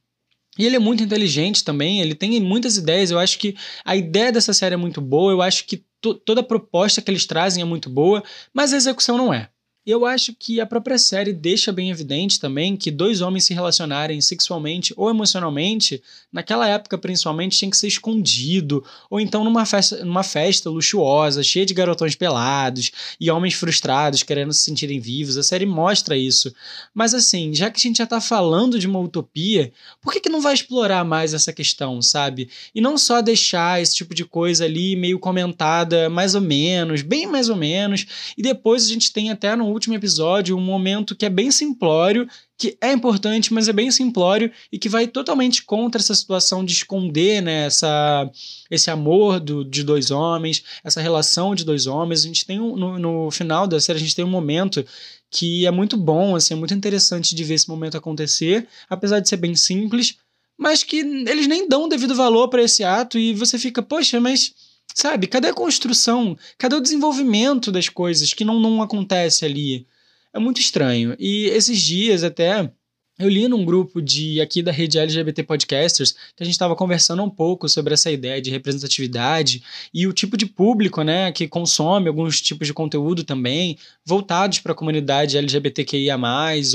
E 0.58 0.66
ele 0.66 0.76
é 0.76 0.80
muito 0.80 1.04
inteligente 1.04 1.64
também, 1.64 2.02
ele 2.02 2.16
tem 2.16 2.40
muitas 2.42 2.78
ideias. 2.78 3.12
Eu 3.12 3.20
acho 3.20 3.38
que 3.38 3.56
a 3.86 3.96
ideia 3.96 4.32
dessa 4.32 4.54
série 4.54 4.74
é 4.74 4.78
muito 4.78 5.02
boa, 5.02 5.32
eu 5.32 5.42
acho 5.42 5.66
que 5.66 5.86
toda 6.26 6.42
a 6.42 6.44
proposta 6.44 7.02
que 7.02 7.10
eles 7.12 7.26
trazem 7.26 7.62
é 7.62 7.66
muito 7.66 7.90
boa, 7.90 8.24
mas 8.54 8.74
a 8.74 8.78
execução 8.78 9.18
não 9.18 9.34
é. 9.34 9.50
Eu 9.88 10.06
acho 10.06 10.34
que 10.38 10.60
a 10.60 10.66
própria 10.66 10.98
série 10.98 11.32
deixa 11.32 11.72
bem 11.72 11.90
evidente 11.90 12.42
também 12.42 12.76
que 12.76 12.92
dois 12.92 13.22
homens 13.22 13.46
se 13.46 13.54
relacionarem 13.54 14.20
sexualmente 14.20 14.94
ou 14.98 15.10
emocionalmente, 15.10 16.04
naquela 16.30 16.68
época 16.68 16.98
principalmente, 16.98 17.58
tinha 17.58 17.72
que 17.72 17.78
ser 17.78 17.88
escondido, 17.88 18.84
ou 19.10 19.18
então 19.18 19.46
numa 19.46 19.66
festa, 19.66 20.04
numa 20.04 20.24
festa 20.24 20.70
luxuosa, 20.70 21.42
cheia 21.42 21.66
de 21.66 21.74
garotões 21.74 22.16
pelados 22.16 22.92
e 23.18 23.32
homens 23.32 23.54
frustrados 23.54 24.24
querendo 24.24 24.52
se 24.52 24.60
sentirem 24.60 25.00
vivos. 25.00 25.38
A 25.38 25.44
série 25.44 25.66
mostra 25.66 26.18
isso. 26.18 26.54
Mas 26.94 27.14
assim, 27.14 27.54
já 27.54 27.72
que 27.72 27.80
a 27.80 27.82
gente 27.82 28.00
já 28.00 28.06
tá 28.06 28.20
falando 28.20 28.78
de 28.78 28.88
uma 28.88 29.00
utopia, 29.00 29.72
por 30.02 30.12
que, 30.12 30.20
que 30.20 30.28
não 30.28 30.42
vai 30.42 30.54
explorar 30.54 31.06
mais 31.06 31.34
essa 31.34 31.54
questão, 31.54 32.02
sabe? 32.02 32.50
E 32.76 32.82
não 32.82 32.98
só 32.98 33.22
deixar 33.22 33.82
esse 33.82 33.96
tipo 33.96 34.14
de 34.14 34.26
coisa 34.26 34.66
ali 34.66 34.98
meio 34.98 35.18
comentada 35.18 36.10
mais 36.10 36.36
ou 36.36 36.42
menos, 36.42 37.02
bem 37.02 37.26
mais 37.26 37.48
ou 37.48 37.56
menos, 37.56 38.06
e 38.38 38.42
depois 38.42 38.84
a 38.84 38.90
gente 38.90 39.14
tem 39.14 39.32
até 39.32 39.56
no 39.56 39.77
último 39.78 39.96
episódio 39.96 40.58
um 40.58 40.62
momento 40.62 41.16
que 41.16 41.26
é 41.26 41.30
bem 41.30 41.52
simplório, 41.52 42.28
que 42.58 42.78
é 42.82 42.92
importante, 42.92 43.54
mas 43.54 43.68
é 43.68 43.74
bem 43.74 43.92
simplório 43.92 44.52
e 44.72 44.80
que 44.80 44.90
vai 44.90 45.08
totalmente 45.08 45.64
contra 45.64 46.02
essa 46.02 46.16
situação 46.16 46.66
de 46.66 46.74
esconder 46.74 47.42
né, 47.42 47.66
essa, 47.66 48.30
esse 48.70 48.90
amor 48.90 49.40
do, 49.40 49.64
de 49.64 49.84
dois 49.84 50.12
homens, 50.12 50.64
essa 50.84 51.00
relação 51.00 51.54
de 51.54 51.64
dois 51.64 51.86
homens. 51.86 52.22
A 52.22 52.28
gente 52.28 52.46
tem 52.46 52.60
um, 52.60 52.76
no, 52.76 53.00
no 53.00 53.32
final 53.32 53.68
da 53.68 53.80
série, 53.80 53.98
a 53.98 54.02
gente 54.02 54.16
tem 54.16 54.26
um 54.26 54.30
momento 54.30 54.84
que 55.30 55.66
é 55.66 55.72
muito 55.72 55.96
bom, 55.96 56.36
assim, 56.36 56.54
é 56.54 56.58
muito 56.58 56.74
interessante 56.74 57.36
de 57.36 57.44
ver 57.44 57.56
esse 57.56 57.70
momento 57.70 57.98
acontecer, 57.98 58.68
apesar 58.90 59.20
de 59.20 59.30
ser 59.30 59.38
bem 59.38 59.56
simples, 59.56 60.18
mas 60.58 60.84
que 60.84 60.98
eles 60.98 61.48
nem 61.48 61.68
dão 61.68 61.88
devido 61.88 62.16
valor 62.16 62.48
para 62.48 62.64
esse 62.64 62.84
ato 62.84 63.20
e 63.20 63.34
você 63.34 63.60
fica, 63.60 63.84
poxa, 63.84 64.20
mas 64.20 64.54
Sabe? 64.94 65.28
Cadê 65.28 65.50
a 65.50 65.54
construção? 65.54 66.38
Cadê 66.58 66.76
o 66.76 66.82
desenvolvimento 66.82 67.72
das 67.72 67.88
coisas 67.88 68.34
que 68.34 68.44
não, 68.44 68.60
não 68.60 68.82
acontece 68.82 69.46
ali? 69.46 69.88
É 70.34 70.40
muito 70.40 70.60
estranho. 70.60 71.16
E 71.20 71.46
esses 71.48 71.82
dias 71.82 72.24
até 72.24 72.72
eu 73.20 73.28
li 73.28 73.48
num 73.48 73.66
grupo 73.66 74.02
de 74.02 74.40
aqui 74.40 74.62
da 74.62 74.72
rede 74.72 75.00
LGBT 75.00 75.44
Podcasters 75.44 76.12
que 76.36 76.44
a 76.44 76.46
gente 76.46 76.54
estava 76.54 76.76
conversando 76.76 77.24
um 77.24 77.30
pouco 77.30 77.68
sobre 77.68 77.94
essa 77.94 78.12
ideia 78.12 78.40
de 78.42 78.52
representatividade 78.52 79.64
e 79.94 80.06
o 80.06 80.14
tipo 80.14 80.38
de 80.38 80.46
público, 80.46 81.02
né, 81.02 81.32
que 81.32 81.48
consome 81.48 82.08
alguns 82.08 82.40
tipos 82.40 82.68
de 82.68 82.74
conteúdo 82.74 83.24
também 83.24 83.78
voltados 84.06 84.60
para 84.60 84.72
a 84.72 84.76
comunidade 84.76 85.38
LGBTQIA+, 85.38 86.18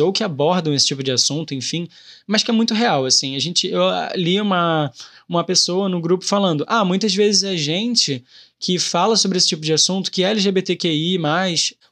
ou 0.01 0.13
que 0.13 0.25
abordam 0.25 0.75
esse 0.75 0.87
tipo 0.87 1.03
de 1.03 1.13
assunto, 1.13 1.55
enfim, 1.55 1.89
mas 2.27 2.43
que 2.43 2.51
é 2.51 2.55
muito 2.55 2.75
real, 2.75 3.05
assim. 3.05 3.37
A 3.37 3.39
gente 3.39 3.69
eu 3.69 3.83
li 4.17 4.41
uma 4.41 4.91
uma 5.29 5.45
pessoa 5.45 5.89
no 5.89 6.01
grupo 6.01 6.25
falando: 6.25 6.65
"Ah, 6.67 6.85
muitas 6.85 7.15
vezes 7.15 7.45
a 7.45 7.57
gente 7.57 8.23
que 8.63 8.79
fala 8.79 9.17
sobre 9.17 9.39
esse 9.39 9.49
tipo 9.49 9.63
de 9.63 9.73
assunto, 9.73 10.09
que 10.09 10.23
é 10.23 10.31
LGBTQI, 10.31 11.19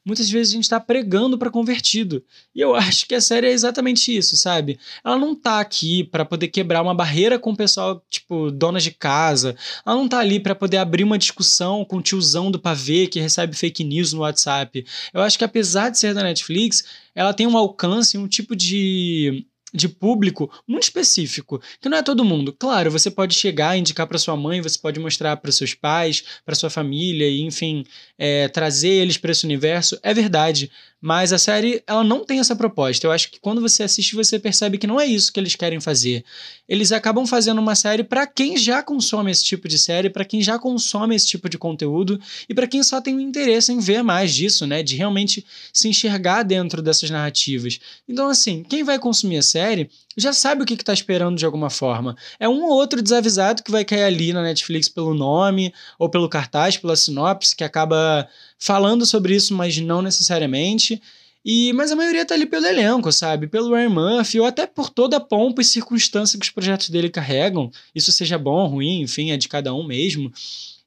muitas 0.07 0.31
vezes 0.31 0.53
a 0.53 0.55
gente 0.55 0.63
está 0.63 0.79
pregando 0.79 1.37
para 1.37 1.51
convertido. 1.51 2.23
E 2.55 2.61
eu 2.61 2.75
acho 2.79 3.07
que 3.07 3.15
a 3.17 3.21
série 3.21 3.49
é 3.49 3.51
exatamente 3.51 4.17
isso, 4.17 4.37
sabe? 4.37 4.79
Ela 5.05 5.19
não 5.19 5.35
tá 5.35 5.59
aqui 5.59 6.05
para 6.05 6.25
poder 6.25 6.47
quebrar 6.47 6.81
uma 6.81 6.95
barreira 6.95 7.41
com 7.41 7.51
o 7.51 7.57
pessoal, 7.57 8.01
tipo, 8.09 8.53
donas 8.53 8.85
de 8.85 8.93
casa. 8.93 9.57
Ela 9.85 9.97
não 9.97 10.09
tá 10.09 10.21
ali 10.21 10.39
para 10.39 10.55
poder 10.55 10.77
abrir 10.77 11.03
uma 11.03 11.19
discussão 11.19 11.85
com 11.85 11.97
o 11.97 12.03
tiozão 12.03 12.53
do 12.53 12.61
pavê 12.61 13.09
que 13.09 13.19
recebe 13.19 13.57
fake 13.57 13.83
news 13.83 14.13
no 14.13 14.21
WhatsApp. 14.21 14.87
Eu 15.13 15.23
acho 15.23 15.37
que 15.37 15.45
apesar 15.45 15.89
de 15.91 15.99
ser 15.99 16.15
da 16.15 16.23
Netflix, 16.23 16.85
ela 17.17 17.35
tem 17.35 17.49
um 17.49 17.57
alcance, 17.57 18.17
um 18.17 18.29
tipo 18.29 18.55
de 18.55 19.45
de 19.73 19.89
público 19.89 20.51
muito 20.67 20.85
específico, 20.85 21.61
que 21.81 21.89
não 21.89 21.99
é 21.99 22.03
todo 22.03 22.25
mundo. 22.25 22.53
Claro, 22.53 22.91
você 22.91 23.11
pode 23.11 23.35
chegar, 23.35 23.77
indicar 23.77 24.07
para 24.07 24.19
sua 24.19 24.37
mãe, 24.37 24.61
você 24.61 24.79
pode 24.79 24.99
mostrar 24.99 25.37
para 25.37 25.53
seus 25.53 25.75
pais, 25.75 26.25
para 26.45 26.55
sua 26.55 26.71
família, 26.71 27.29
e 27.29 27.41
enfim, 27.41 27.85
é, 28.19 28.49
trazer 28.49 28.91
eles 28.91 29.17
para 29.17 29.33
esse 29.33 29.45
universo. 29.45 29.99
É 30.03 30.13
verdade, 30.13 30.71
mas 31.01 31.33
a 31.33 31.39
série, 31.39 31.83
ela 31.87 32.05
não 32.05 32.25
tem 32.25 32.41
essa 32.41 32.55
proposta. 32.55 33.07
Eu 33.07 33.11
acho 33.11 33.31
que 33.31 33.41
quando 33.41 33.61
você 33.61 33.83
assiste, 33.83 34.15
você 34.15 34.39
percebe 34.39 34.77
que 34.77 34.87
não 34.87 35.01
é 35.01 35.07
isso 35.07 35.33
que 35.33 35.41
eles 35.41 35.57
querem 35.57 35.81
fazer. 35.81 36.23
Eles 36.69 36.93
acabam 36.93 37.27
fazendo 37.27 37.59
uma 37.59 37.75
série 37.75 38.05
para 38.05 38.27
quem 38.27 38.57
já 38.57 38.83
consome 38.83 39.31
esse 39.31 39.43
tipo 39.43 39.67
de 39.67 39.79
série, 39.79 40.11
para 40.11 40.25
quem 40.25 40.43
já 40.43 40.59
consome 40.59 41.17
esse 41.17 41.27
tipo 41.27 41.49
de 41.49 41.57
conteúdo 41.57 42.21
e 42.49 42.55
para 42.55 42.67
quem 42.67 42.83
só 42.83 43.01
tem 43.01 43.15
um 43.15 43.21
interesse 43.21 43.73
em 43.73 43.79
ver 43.79 44.03
mais 44.03 44.35
disso, 44.35 44.67
né? 44.67 44.83
De 44.83 44.95
realmente 44.95 45.45
se 45.73 45.89
enxergar 45.89 46.43
dentro 46.43 46.83
dessas 46.83 47.09
narrativas. 47.09 47.79
Então, 48.07 48.29
assim, 48.29 48.63
quem 48.63 48.85
vai 48.85 48.99
consumir 48.99 49.39
a 49.39 49.43
série 49.43 49.89
já 50.17 50.33
sabe 50.33 50.63
o 50.63 50.67
que 50.67 50.75
está 50.75 50.93
esperando 50.93 51.39
de 51.39 51.45
alguma 51.45 51.71
forma. 51.71 52.17
É 52.39 52.49
um 52.49 52.65
ou 52.65 52.73
outro 52.73 53.01
desavisado 53.01 53.63
que 53.63 53.71
vai 53.71 53.85
cair 53.85 54.03
ali 54.03 54.33
na 54.33 54.43
Netflix 54.43 54.89
pelo 54.89 55.15
nome, 55.15 55.73
ou 55.99 56.09
pelo 56.09 56.29
cartaz, 56.29 56.77
pela 56.77 56.97
sinopse, 56.97 57.55
que 57.55 57.65
acaba 57.65 58.29
falando 58.59 59.07
sobre 59.07 59.35
isso, 59.35 59.55
mas 59.55 59.79
não 59.79 60.03
necessariamente. 60.03 61.01
E, 61.45 61.73
mas 61.73 61.91
a 61.91 61.97
maioria 61.97 62.25
tá 62.27 62.35
ali 62.35 62.45
pelo 62.45 62.67
elenco, 62.67 63.11
sabe? 63.13 63.47
Pelo 63.47 63.75
Ryan 63.75 63.89
Murphy, 63.89 64.41
ou 64.41 64.47
até 64.47 64.67
por 64.67 64.91
toda 64.91 65.17
a 65.17 65.21
pompa 65.21 65.63
e 65.63 65.65
circunstância 65.65 66.39
que 66.39 66.45
os 66.45 66.51
projetos 66.51 66.91
dele 66.91 67.09
carregam. 67.09 67.71
Isso 67.95 68.13
seja 68.13 68.37
bom 68.37 68.67
ruim, 68.67 69.01
enfim, 69.03 69.31
é 69.31 69.37
de 69.37 69.49
cada 69.49 69.73
um 69.73 69.85
mesmo. 69.85 70.31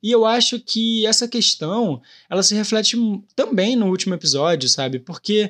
E 0.01 0.12
eu 0.12 0.25
acho 0.25 0.60
que 0.60 1.06
essa 1.08 1.27
questão, 1.27 2.01
ela 2.30 2.44
se 2.44 2.53
reflete 2.53 2.98
também 3.36 3.75
no 3.75 3.88
último 3.88 4.13
episódio, 4.13 4.68
sabe? 4.68 5.00
Porque 5.00 5.50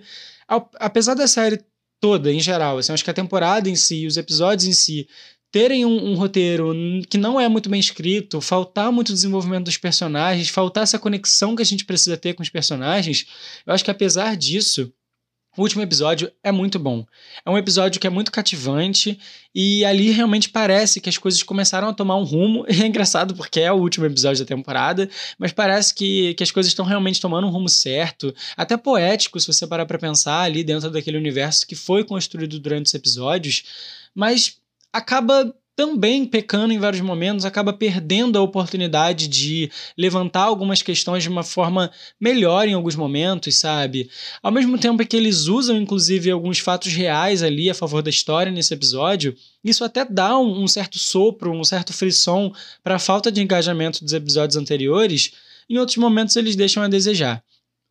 apesar 0.80 1.16
da 1.16 1.28
série 1.28 1.60
toda, 2.04 2.34
em 2.34 2.40
geral. 2.42 2.78
Assim, 2.78 2.92
acho 2.92 3.02
que 3.02 3.10
a 3.10 3.14
temporada 3.14 3.70
em 3.70 3.78
si, 3.78 4.06
os 4.06 4.18
episódios 4.18 4.68
em 4.68 4.74
si, 4.74 5.08
terem 5.50 5.86
um, 5.86 6.12
um, 6.12 6.16
roteiro 6.16 6.74
que 7.10 7.18
não 7.18 7.40
é 7.40 7.48
muito 7.48 7.70
bem 7.70 7.80
escrito, 7.80 8.42
faltar 8.42 8.92
muito 8.92 9.14
desenvolvimento 9.14 9.64
dos 9.64 9.78
personagens, 9.78 10.50
faltar 10.50 10.84
essa 10.84 11.00
conexão 11.00 11.56
que 11.56 11.62
a 11.62 11.66
gente 11.66 11.86
precisa 11.86 12.18
ter 12.18 12.34
com 12.34 12.44
os 12.44 12.50
personagens, 12.50 13.26
eu 13.66 13.74
acho 13.74 13.86
que 13.86 13.92
apesar 13.92 14.36
disso, 14.36 14.92
o 15.56 15.62
último 15.62 15.84
episódio 15.84 16.32
é 16.44 16.52
muito 16.52 16.80
bom. 16.80 17.06
É 17.46 17.50
um 17.50 17.58
episódio 17.58 18.00
que 18.00 18.08
é 18.08 18.10
muito 18.10 18.32
cativante 18.32 19.20
e 19.54 19.86
ali 19.86 20.10
realmente 20.10 20.50
parece 20.50 21.00
que 21.00 21.10
as 21.10 21.18
coisas 21.18 21.44
começaram 21.44 21.88
a 21.88 21.94
tomar 21.94 22.18
um 22.18 22.24
rumo. 22.24 22.66
E 22.74 22.82
é 22.82 22.88
engraçado 22.88 23.36
porque 23.36 23.60
é 23.60 23.72
o 23.72 23.76
último 23.76 24.06
episódio 24.06 24.44
da 24.44 24.48
temporada, 24.48 25.08
mas 25.38 25.52
parece 25.52 25.94
que, 25.94 26.34
que 26.34 26.44
as 26.44 26.50
coisas 26.50 26.72
estão 26.72 26.84
realmente 26.84 27.22
tomando 27.22 27.46
um 27.46 27.52
rumo 27.52 27.70
certo, 27.70 28.34
até 28.58 28.76
poético, 28.76 29.40
se 29.40 29.46
você 29.46 29.68
parar 29.68 29.86
para 29.86 30.00
pensar 30.00 30.42
ali 30.42 30.64
dentro 30.64 30.90
daquele 30.90 31.18
universo 31.18 31.68
que 31.68 31.76
foi 31.76 32.04
construído 32.04 32.60
durante 32.60 32.88
os 32.88 32.94
episódios. 32.96 33.64
Mas 34.16 34.58
acaba 34.92 35.54
também 35.76 36.26
pecando 36.26 36.74
em 36.74 36.78
vários 36.78 37.02
momentos, 37.02 37.46
acaba 37.46 37.74
perdendo 37.74 38.38
a 38.38 38.42
oportunidade 38.42 39.28
de 39.28 39.72
levantar 39.98 40.44
algumas 40.44 40.82
questões 40.82 41.24
de 41.24 41.30
uma 41.30 41.44
forma 41.44 41.92
melhor 42.20 42.68
em 42.68 42.74
alguns 42.74 42.96
momentos, 42.96 43.56
sabe? 43.56 44.10
Ao 44.42 44.52
mesmo 44.52 44.78
tempo 44.78 45.06
que 45.06 45.18
eles 45.18 45.48
usam, 45.48 45.78
inclusive, 45.78 46.30
alguns 46.30 46.60
fatos 46.60 46.94
reais 46.94 47.42
ali 47.42 47.70
a 47.70 47.74
favor 47.74 48.04
da 48.04 48.10
história 48.10 48.52
nesse 48.52 48.74
episódio, 48.74 49.36
isso 49.64 49.84
até 49.84 50.06
dá 50.06 50.38
um, 50.38 50.64
um 50.64 50.68
certo 50.68 51.00
sopro, 51.00 51.52
um 51.52 51.64
certo 51.64 51.92
frisson 51.92 52.54
para 52.84 52.96
a 52.96 53.00
falta 53.00 53.32
de 53.32 53.42
engajamento 53.42 54.04
dos 54.04 54.14
episódios 54.14 54.58
anteriores. 54.58 55.32
Em 55.70 55.78
outros 55.78 55.98
momentos, 55.98 56.36
eles 56.36 56.56
deixam 56.56 56.84
a 56.84 56.88
desejar. 56.88 57.44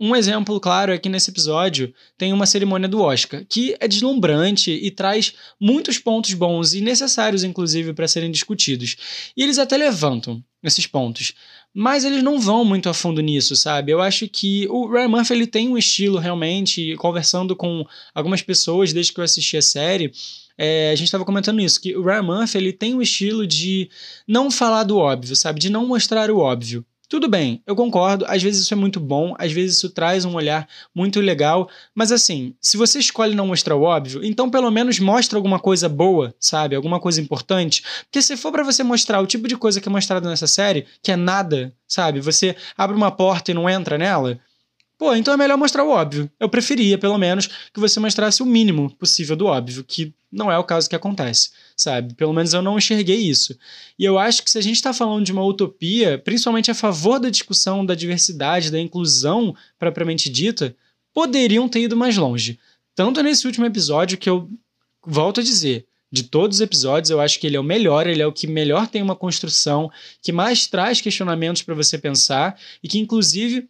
Um 0.04 0.16
exemplo 0.16 0.58
claro 0.58 0.92
é 0.92 0.98
que 0.98 1.08
nesse 1.08 1.30
episódio 1.30 1.94
tem 2.18 2.32
uma 2.32 2.44
cerimônia 2.44 2.88
do 2.88 3.00
Oscar, 3.00 3.44
que 3.48 3.76
é 3.78 3.86
deslumbrante 3.86 4.72
e 4.72 4.90
traz 4.90 5.32
muitos 5.60 5.96
pontos 5.96 6.34
bons 6.34 6.74
e 6.74 6.80
necessários, 6.80 7.44
inclusive, 7.44 7.92
para 7.92 8.08
serem 8.08 8.28
discutidos. 8.28 8.96
E 9.36 9.44
eles 9.44 9.58
até 9.58 9.76
levantam 9.76 10.42
esses 10.60 10.88
pontos. 10.88 11.34
Mas 11.72 12.04
eles 12.04 12.20
não 12.20 12.40
vão 12.40 12.64
muito 12.64 12.88
a 12.88 12.94
fundo 12.94 13.20
nisso, 13.20 13.54
sabe? 13.54 13.92
Eu 13.92 14.00
acho 14.00 14.26
que 14.26 14.66
o 14.70 14.90
Ryan 14.90 15.06
Murphy 15.06 15.34
ele 15.34 15.46
tem 15.46 15.68
um 15.68 15.78
estilo 15.78 16.18
realmente, 16.18 16.96
conversando 16.96 17.54
com 17.54 17.86
algumas 18.12 18.42
pessoas 18.42 18.92
desde 18.92 19.12
que 19.12 19.20
eu 19.20 19.24
assisti 19.24 19.56
a 19.56 19.62
série, 19.62 20.12
é, 20.58 20.90
a 20.90 20.96
gente 20.96 21.06
estava 21.06 21.24
comentando 21.24 21.60
isso, 21.60 21.80
que 21.80 21.96
o 21.96 22.02
Ryan 22.02 22.22
Murphy 22.22 22.58
ele 22.58 22.72
tem 22.72 22.92
um 22.92 23.02
estilo 23.02 23.46
de 23.46 23.88
não 24.26 24.50
falar 24.50 24.82
do 24.82 24.98
óbvio, 24.98 25.36
sabe? 25.36 25.60
De 25.60 25.70
não 25.70 25.86
mostrar 25.86 26.28
o 26.28 26.38
óbvio. 26.38 26.84
Tudo 27.12 27.28
bem, 27.28 27.62
eu 27.66 27.76
concordo, 27.76 28.24
às 28.26 28.42
vezes 28.42 28.62
isso 28.62 28.72
é 28.72 28.76
muito 28.76 28.98
bom, 28.98 29.34
às 29.38 29.52
vezes 29.52 29.76
isso 29.76 29.90
traz 29.90 30.24
um 30.24 30.34
olhar 30.34 30.66
muito 30.94 31.20
legal, 31.20 31.68
mas 31.94 32.10
assim, 32.10 32.54
se 32.58 32.78
você 32.78 33.00
escolhe 33.00 33.34
não 33.34 33.48
mostrar 33.48 33.76
o 33.76 33.82
óbvio, 33.82 34.24
então 34.24 34.48
pelo 34.48 34.70
menos 34.70 34.98
mostra 34.98 35.36
alguma 35.36 35.58
coisa 35.58 35.90
boa, 35.90 36.34
sabe? 36.40 36.74
Alguma 36.74 36.98
coisa 36.98 37.20
importante. 37.20 37.84
Porque 38.04 38.22
se 38.22 38.34
for 38.34 38.50
para 38.50 38.64
você 38.64 38.82
mostrar 38.82 39.20
o 39.20 39.26
tipo 39.26 39.46
de 39.46 39.58
coisa 39.58 39.78
que 39.78 39.90
é 39.90 39.92
mostrado 39.92 40.26
nessa 40.26 40.46
série, 40.46 40.86
que 41.02 41.12
é 41.12 41.16
nada, 41.16 41.74
sabe? 41.86 42.18
Você 42.18 42.56
abre 42.78 42.96
uma 42.96 43.10
porta 43.10 43.50
e 43.50 43.54
não 43.54 43.68
entra 43.68 43.98
nela, 43.98 44.40
Pô, 45.02 45.16
então 45.16 45.34
é 45.34 45.36
melhor 45.36 45.58
mostrar 45.58 45.82
o 45.82 45.88
óbvio. 45.88 46.30
Eu 46.38 46.48
preferia, 46.48 46.96
pelo 46.96 47.18
menos, 47.18 47.48
que 47.74 47.80
você 47.80 47.98
mostrasse 47.98 48.40
o 48.40 48.46
mínimo 48.46 48.88
possível 48.94 49.34
do 49.34 49.46
óbvio, 49.46 49.82
que 49.82 50.14
não 50.30 50.48
é 50.48 50.56
o 50.56 50.62
caso 50.62 50.88
que 50.88 50.94
acontece, 50.94 51.50
sabe? 51.76 52.14
Pelo 52.14 52.32
menos 52.32 52.54
eu 52.54 52.62
não 52.62 52.78
enxerguei 52.78 53.16
isso. 53.16 53.58
E 53.98 54.04
eu 54.04 54.16
acho 54.16 54.44
que 54.44 54.50
se 54.52 54.58
a 54.58 54.60
gente 54.60 54.76
está 54.76 54.92
falando 54.92 55.24
de 55.24 55.32
uma 55.32 55.44
utopia, 55.44 56.18
principalmente 56.18 56.70
a 56.70 56.74
favor 56.74 57.18
da 57.18 57.30
discussão 57.30 57.84
da 57.84 57.96
diversidade, 57.96 58.70
da 58.70 58.78
inclusão 58.78 59.56
propriamente 59.76 60.30
dita, 60.30 60.72
poderiam 61.12 61.68
ter 61.68 61.80
ido 61.80 61.96
mais 61.96 62.16
longe. 62.16 62.60
Tanto 62.94 63.20
nesse 63.24 63.44
último 63.44 63.66
episódio 63.66 64.16
que 64.16 64.30
eu 64.30 64.48
volto 65.04 65.40
a 65.40 65.42
dizer, 65.42 65.84
de 66.12 66.22
todos 66.22 66.58
os 66.58 66.60
episódios, 66.60 67.10
eu 67.10 67.20
acho 67.20 67.40
que 67.40 67.46
ele 67.48 67.56
é 67.56 67.60
o 67.60 67.64
melhor, 67.64 68.06
ele 68.06 68.22
é 68.22 68.26
o 68.26 68.32
que 68.32 68.46
melhor 68.46 68.86
tem 68.86 69.02
uma 69.02 69.16
construção, 69.16 69.90
que 70.22 70.30
mais 70.30 70.68
traz 70.68 71.00
questionamentos 71.00 71.62
para 71.62 71.74
você 71.74 71.98
pensar 71.98 72.56
e 72.80 72.86
que, 72.86 73.00
inclusive, 73.00 73.68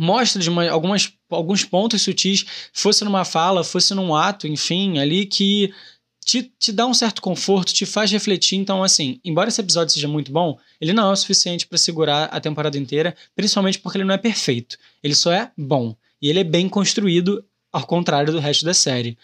mostra 0.00 0.40
de 0.40 0.48
uma, 0.48 0.66
algumas, 0.70 1.12
alguns 1.28 1.62
pontos 1.62 2.00
sutis, 2.00 2.46
fosse 2.72 3.04
numa 3.04 3.22
fala, 3.22 3.62
fosse 3.62 3.92
num 3.92 4.14
ato, 4.14 4.46
enfim, 4.46 4.98
ali 4.98 5.26
que 5.26 5.74
te, 6.24 6.50
te 6.58 6.72
dá 6.72 6.86
um 6.86 6.94
certo 6.94 7.20
conforto, 7.20 7.74
te 7.74 7.84
faz 7.84 8.10
refletir. 8.10 8.56
Então, 8.56 8.82
assim, 8.82 9.20
embora 9.22 9.50
esse 9.50 9.60
episódio 9.60 9.92
seja 9.92 10.08
muito 10.08 10.32
bom, 10.32 10.58
ele 10.80 10.94
não 10.94 11.10
é 11.10 11.12
o 11.12 11.16
suficiente 11.16 11.66
para 11.66 11.76
segurar 11.76 12.24
a 12.24 12.40
temporada 12.40 12.78
inteira, 12.78 13.14
principalmente 13.36 13.78
porque 13.78 13.98
ele 13.98 14.06
não 14.06 14.14
é 14.14 14.18
perfeito. 14.18 14.78
Ele 15.02 15.14
só 15.14 15.30
é 15.32 15.50
bom. 15.54 15.94
E 16.22 16.30
ele 16.30 16.38
é 16.40 16.44
bem 16.44 16.66
construído, 16.66 17.44
ao 17.70 17.86
contrário 17.86 18.32
do 18.32 18.38
resto 18.38 18.64
da 18.64 18.72
série. 18.72 19.18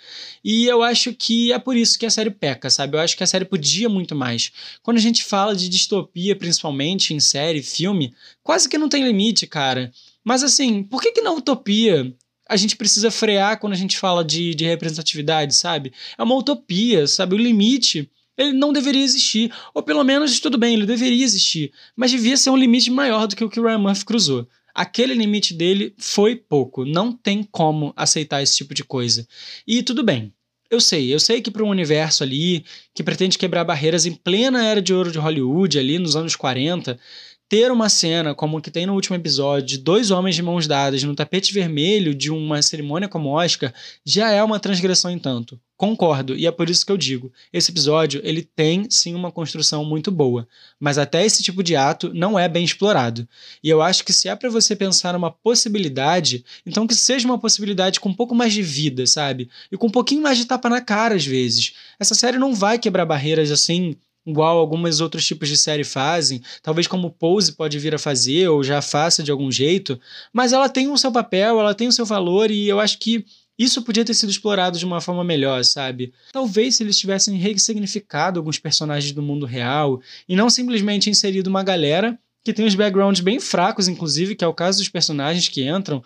E 0.44 0.66
eu 0.66 0.82
acho 0.82 1.14
que 1.14 1.52
é 1.52 1.58
por 1.58 1.74
isso 1.74 1.98
que 1.98 2.04
a 2.04 2.10
série 2.10 2.30
peca, 2.30 2.68
sabe? 2.68 2.98
Eu 2.98 3.00
acho 3.00 3.16
que 3.16 3.24
a 3.24 3.26
série 3.26 3.46
podia 3.46 3.88
muito 3.88 4.14
mais. 4.14 4.52
Quando 4.82 4.98
a 4.98 5.00
gente 5.00 5.24
fala 5.24 5.56
de 5.56 5.70
distopia, 5.70 6.36
principalmente 6.36 7.14
em 7.14 7.20
série, 7.20 7.62
filme, 7.62 8.14
quase 8.42 8.68
que 8.68 8.76
não 8.76 8.90
tem 8.90 9.04
limite, 9.04 9.46
cara. 9.46 9.90
Mas 10.26 10.42
assim, 10.42 10.82
por 10.82 11.00
que, 11.00 11.12
que 11.12 11.22
na 11.22 11.30
utopia 11.30 12.12
a 12.48 12.56
gente 12.56 12.74
precisa 12.76 13.12
frear 13.12 13.60
quando 13.60 13.74
a 13.74 13.76
gente 13.76 13.96
fala 13.96 14.24
de, 14.24 14.56
de 14.56 14.64
representatividade, 14.64 15.54
sabe? 15.54 15.92
É 16.18 16.22
uma 16.22 16.34
utopia, 16.34 17.06
sabe? 17.06 17.36
O 17.36 17.38
limite 17.38 18.10
ele 18.36 18.52
não 18.52 18.72
deveria 18.72 19.02
existir. 19.02 19.52
Ou 19.72 19.82
pelo 19.82 20.02
menos, 20.02 20.40
tudo 20.40 20.58
bem, 20.58 20.74
ele 20.74 20.84
deveria 20.84 21.24
existir. 21.24 21.72
Mas 21.94 22.10
devia 22.10 22.36
ser 22.36 22.50
um 22.50 22.56
limite 22.56 22.90
maior 22.90 23.26
do 23.26 23.36
que 23.36 23.44
o 23.44 23.48
que 23.48 23.60
o 23.60 23.64
Ryan 23.64 23.78
Murphy 23.78 24.04
cruzou. 24.04 24.48
Aquele 24.74 25.14
limite 25.14 25.54
dele 25.54 25.94
foi 25.96 26.36
pouco. 26.36 26.84
Não 26.84 27.12
tem 27.12 27.42
como 27.44 27.92
aceitar 27.96 28.42
esse 28.42 28.56
tipo 28.56 28.74
de 28.74 28.84
coisa. 28.84 29.26
E 29.66 29.82
tudo 29.82 30.02
bem. 30.02 30.32
Eu 30.68 30.80
sei, 30.80 31.14
eu 31.14 31.20
sei 31.20 31.40
que 31.40 31.50
para 31.50 31.62
um 31.62 31.68
universo 31.68 32.24
ali 32.24 32.64
que 32.92 33.04
pretende 33.04 33.38
quebrar 33.38 33.64
barreiras 33.64 34.04
em 34.04 34.12
plena 34.12 34.64
era 34.66 34.82
de 34.82 34.92
ouro 34.92 35.12
de 35.12 35.18
Hollywood, 35.18 35.78
ali 35.78 35.96
nos 35.96 36.16
anos 36.16 36.34
40, 36.34 36.98
ter 37.48 37.70
uma 37.70 37.88
cena 37.88 38.34
como 38.34 38.60
que 38.60 38.70
tem 38.70 38.86
no 38.86 38.94
último 38.94 39.16
episódio, 39.16 39.66
de 39.66 39.78
dois 39.78 40.10
homens 40.10 40.34
de 40.34 40.42
mãos 40.42 40.66
dadas 40.66 41.02
no 41.04 41.14
tapete 41.14 41.52
vermelho 41.52 42.14
de 42.14 42.30
uma 42.30 42.60
cerimônia 42.60 43.08
como 43.08 43.30
Oscar, 43.30 43.72
já 44.04 44.30
é 44.30 44.42
uma 44.42 44.58
transgressão 44.58 45.10
em 45.10 45.18
tanto. 45.18 45.60
Concordo, 45.76 46.34
e 46.34 46.46
é 46.46 46.50
por 46.50 46.70
isso 46.70 46.86
que 46.86 46.90
eu 46.90 46.96
digo, 46.96 47.30
esse 47.52 47.70
episódio 47.70 48.22
ele 48.24 48.42
tem 48.42 48.86
sim 48.88 49.14
uma 49.14 49.30
construção 49.30 49.84
muito 49.84 50.10
boa, 50.10 50.48
mas 50.80 50.96
até 50.96 51.24
esse 51.24 51.42
tipo 51.42 51.62
de 51.62 51.76
ato 51.76 52.14
não 52.14 52.38
é 52.38 52.48
bem 52.48 52.64
explorado. 52.64 53.28
E 53.62 53.68
eu 53.68 53.82
acho 53.82 54.02
que 54.02 54.12
se 54.12 54.26
é 54.26 54.34
para 54.34 54.48
você 54.48 54.74
pensar 54.74 55.12
numa 55.12 55.30
possibilidade, 55.30 56.44
então 56.64 56.86
que 56.86 56.94
seja 56.94 57.28
uma 57.28 57.38
possibilidade 57.38 58.00
com 58.00 58.08
um 58.08 58.14
pouco 58.14 58.34
mais 58.34 58.54
de 58.54 58.62
vida, 58.62 59.06
sabe? 59.06 59.50
E 59.70 59.76
com 59.76 59.88
um 59.88 59.90
pouquinho 59.90 60.22
mais 60.22 60.38
de 60.38 60.46
tapa 60.46 60.70
na 60.70 60.80
cara 60.80 61.14
às 61.14 61.26
vezes. 61.26 61.74
Essa 62.00 62.14
série 62.14 62.38
não 62.38 62.54
vai 62.54 62.78
quebrar 62.78 63.04
barreiras 63.04 63.50
assim 63.50 63.96
igual 64.26 64.58
alguns 64.58 65.00
outros 65.00 65.24
tipos 65.24 65.48
de 65.48 65.56
série 65.56 65.84
fazem, 65.84 66.42
talvez 66.62 66.86
como 66.86 67.10
Pose 67.10 67.52
pode 67.52 67.78
vir 67.78 67.94
a 67.94 67.98
fazer 67.98 68.48
ou 68.48 68.64
já 68.64 68.82
faça 68.82 69.22
de 69.22 69.30
algum 69.30 69.50
jeito, 69.50 69.98
mas 70.32 70.52
ela 70.52 70.68
tem 70.68 70.88
o 70.90 70.98
seu 70.98 71.12
papel, 71.12 71.60
ela 71.60 71.74
tem 71.74 71.86
o 71.86 71.92
seu 71.92 72.04
valor 72.04 72.50
e 72.50 72.68
eu 72.68 72.80
acho 72.80 72.98
que 72.98 73.24
isso 73.58 73.82
podia 73.82 74.04
ter 74.04 74.12
sido 74.12 74.28
explorado 74.28 74.78
de 74.78 74.84
uma 74.84 75.00
forma 75.00 75.24
melhor, 75.24 75.64
sabe? 75.64 76.12
Talvez 76.32 76.76
se 76.76 76.82
eles 76.82 76.98
tivessem 76.98 77.36
ressignificado 77.36 78.38
alguns 78.38 78.58
personagens 78.58 79.12
do 79.12 79.22
mundo 79.22 79.46
real 79.46 80.00
e 80.28 80.36
não 80.36 80.50
simplesmente 80.50 81.08
inserido 81.08 81.46
uma 81.46 81.62
galera 81.62 82.18
que 82.44 82.52
tem 82.52 82.66
os 82.66 82.74
backgrounds 82.74 83.20
bem 83.20 83.40
fracos, 83.40 83.88
inclusive, 83.88 84.36
que 84.36 84.44
é 84.44 84.46
o 84.46 84.54
caso 84.54 84.78
dos 84.78 84.88
personagens 84.88 85.48
que 85.48 85.66
entram, 85.66 86.02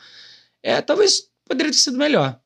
é, 0.63 0.81
talvez 0.81 1.29
poderia 1.45 1.73
ter 1.73 1.79
sido 1.79 1.99
melhor. 1.99 2.39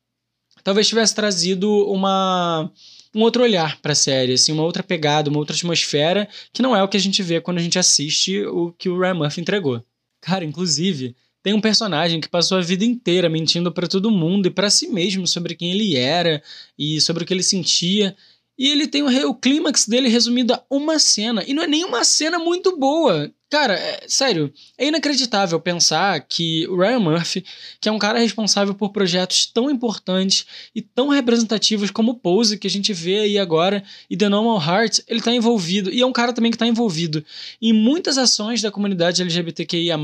Talvez 0.63 0.87
tivesse 0.87 1.13
trazido 1.13 1.69
uma 1.87 2.71
um 3.15 3.21
outro 3.21 3.41
olhar 3.41 3.79
para 3.81 3.93
a 3.93 3.95
série, 3.95 4.33
assim, 4.33 4.51
uma 4.51 4.63
outra 4.63 4.83
pegada, 4.83 5.29
uma 5.29 5.39
outra 5.39 5.55
atmosfera, 5.55 6.27
que 6.51 6.61
não 6.61 6.75
é 6.75 6.83
o 6.83 6.87
que 6.87 6.97
a 6.97 6.99
gente 6.99 7.23
vê 7.23 7.39
quando 7.39 7.59
a 7.59 7.61
gente 7.61 7.79
assiste 7.79 8.45
o 8.45 8.73
que 8.73 8.89
o 8.89 8.99
Ryan 8.99 9.13
Murphy 9.13 9.41
entregou. 9.41 9.81
Cara, 10.21 10.43
inclusive, 10.43 11.15
tem 11.41 11.53
um 11.53 11.61
personagem 11.61 12.19
que 12.19 12.27
passou 12.27 12.57
a 12.57 12.61
vida 12.61 12.83
inteira 12.83 13.29
mentindo 13.29 13.71
para 13.71 13.87
todo 13.87 14.11
mundo 14.11 14.47
e 14.47 14.51
para 14.51 14.69
si 14.69 14.87
mesmo 14.87 15.25
sobre 15.25 15.55
quem 15.55 15.71
ele 15.71 15.95
era 15.95 16.43
e 16.77 16.99
sobre 16.99 17.23
o 17.23 17.25
que 17.25 17.33
ele 17.33 17.43
sentia. 17.43 18.15
E 18.57 18.67
ele 18.67 18.87
tem 18.87 19.03
o, 19.03 19.29
o 19.29 19.35
clímax 19.35 19.87
dele 19.87 20.09
resumido 20.09 20.53
a 20.53 20.63
uma 20.69 20.99
cena. 20.99 21.43
E 21.47 21.53
não 21.53 21.63
é 21.63 21.67
nem 21.67 21.85
uma 21.85 22.03
cena 22.03 22.39
muito 22.39 22.75
boa. 22.77 23.31
Cara, 23.47 23.75
é, 23.75 24.03
sério, 24.07 24.51
é 24.75 24.87
inacreditável 24.87 25.59
pensar 25.59 26.19
que 26.21 26.67
o 26.67 26.77
Ryan 26.77 26.99
Murphy, 26.99 27.45
que 27.79 27.87
é 27.87 27.91
um 27.91 27.99
cara 27.99 28.17
responsável 28.17 28.73
por 28.73 28.91
projetos 28.91 29.45
tão 29.45 29.69
importantes 29.69 30.47
e 30.73 30.81
tão 30.81 31.09
representativos 31.09 31.91
como 31.91 32.15
Pose, 32.15 32.57
que 32.57 32.65
a 32.65 32.69
gente 32.69 32.91
vê 32.91 33.19
aí 33.19 33.37
agora, 33.37 33.83
e 34.09 34.17
The 34.17 34.29
Normal 34.29 34.59
Heart, 34.59 35.01
ele 35.07 35.21
tá 35.21 35.31
envolvido, 35.31 35.91
e 35.91 36.01
é 36.01 36.05
um 36.05 36.11
cara 36.11 36.33
também 36.33 36.51
que 36.51 36.57
tá 36.57 36.65
envolvido 36.65 37.23
em 37.61 37.71
muitas 37.71 38.17
ações 38.17 38.63
da 38.63 38.71
comunidade 38.71 39.21
LGBTQIA+, 39.21 39.95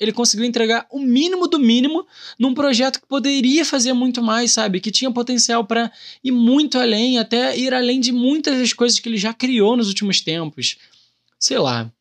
ele 0.00 0.12
conseguiu 0.12 0.46
entregar 0.46 0.86
o 0.90 0.98
mínimo 0.98 1.46
do 1.46 1.58
mínimo 1.58 2.06
num 2.38 2.54
projeto 2.54 2.98
que 2.98 3.06
poderia 3.06 3.64
fazer 3.64 3.92
muito 3.92 4.22
mais, 4.22 4.52
sabe? 4.52 4.80
Que 4.80 4.90
tinha 4.90 5.10
potencial 5.10 5.64
para 5.66 5.92
ir 6.24 6.32
muito 6.32 6.78
além, 6.78 7.18
até 7.18 7.56
ir 7.58 7.74
além 7.74 8.00
de 8.00 8.10
muitas 8.10 8.58
das 8.58 8.72
coisas 8.72 8.98
que 8.98 9.08
ele 9.08 9.18
já 9.18 9.34
criou 9.34 9.76
nos 9.76 9.88
últimos 9.88 10.22
tempos. 10.22 10.78
Sei 11.38 11.58
lá, 11.58 11.92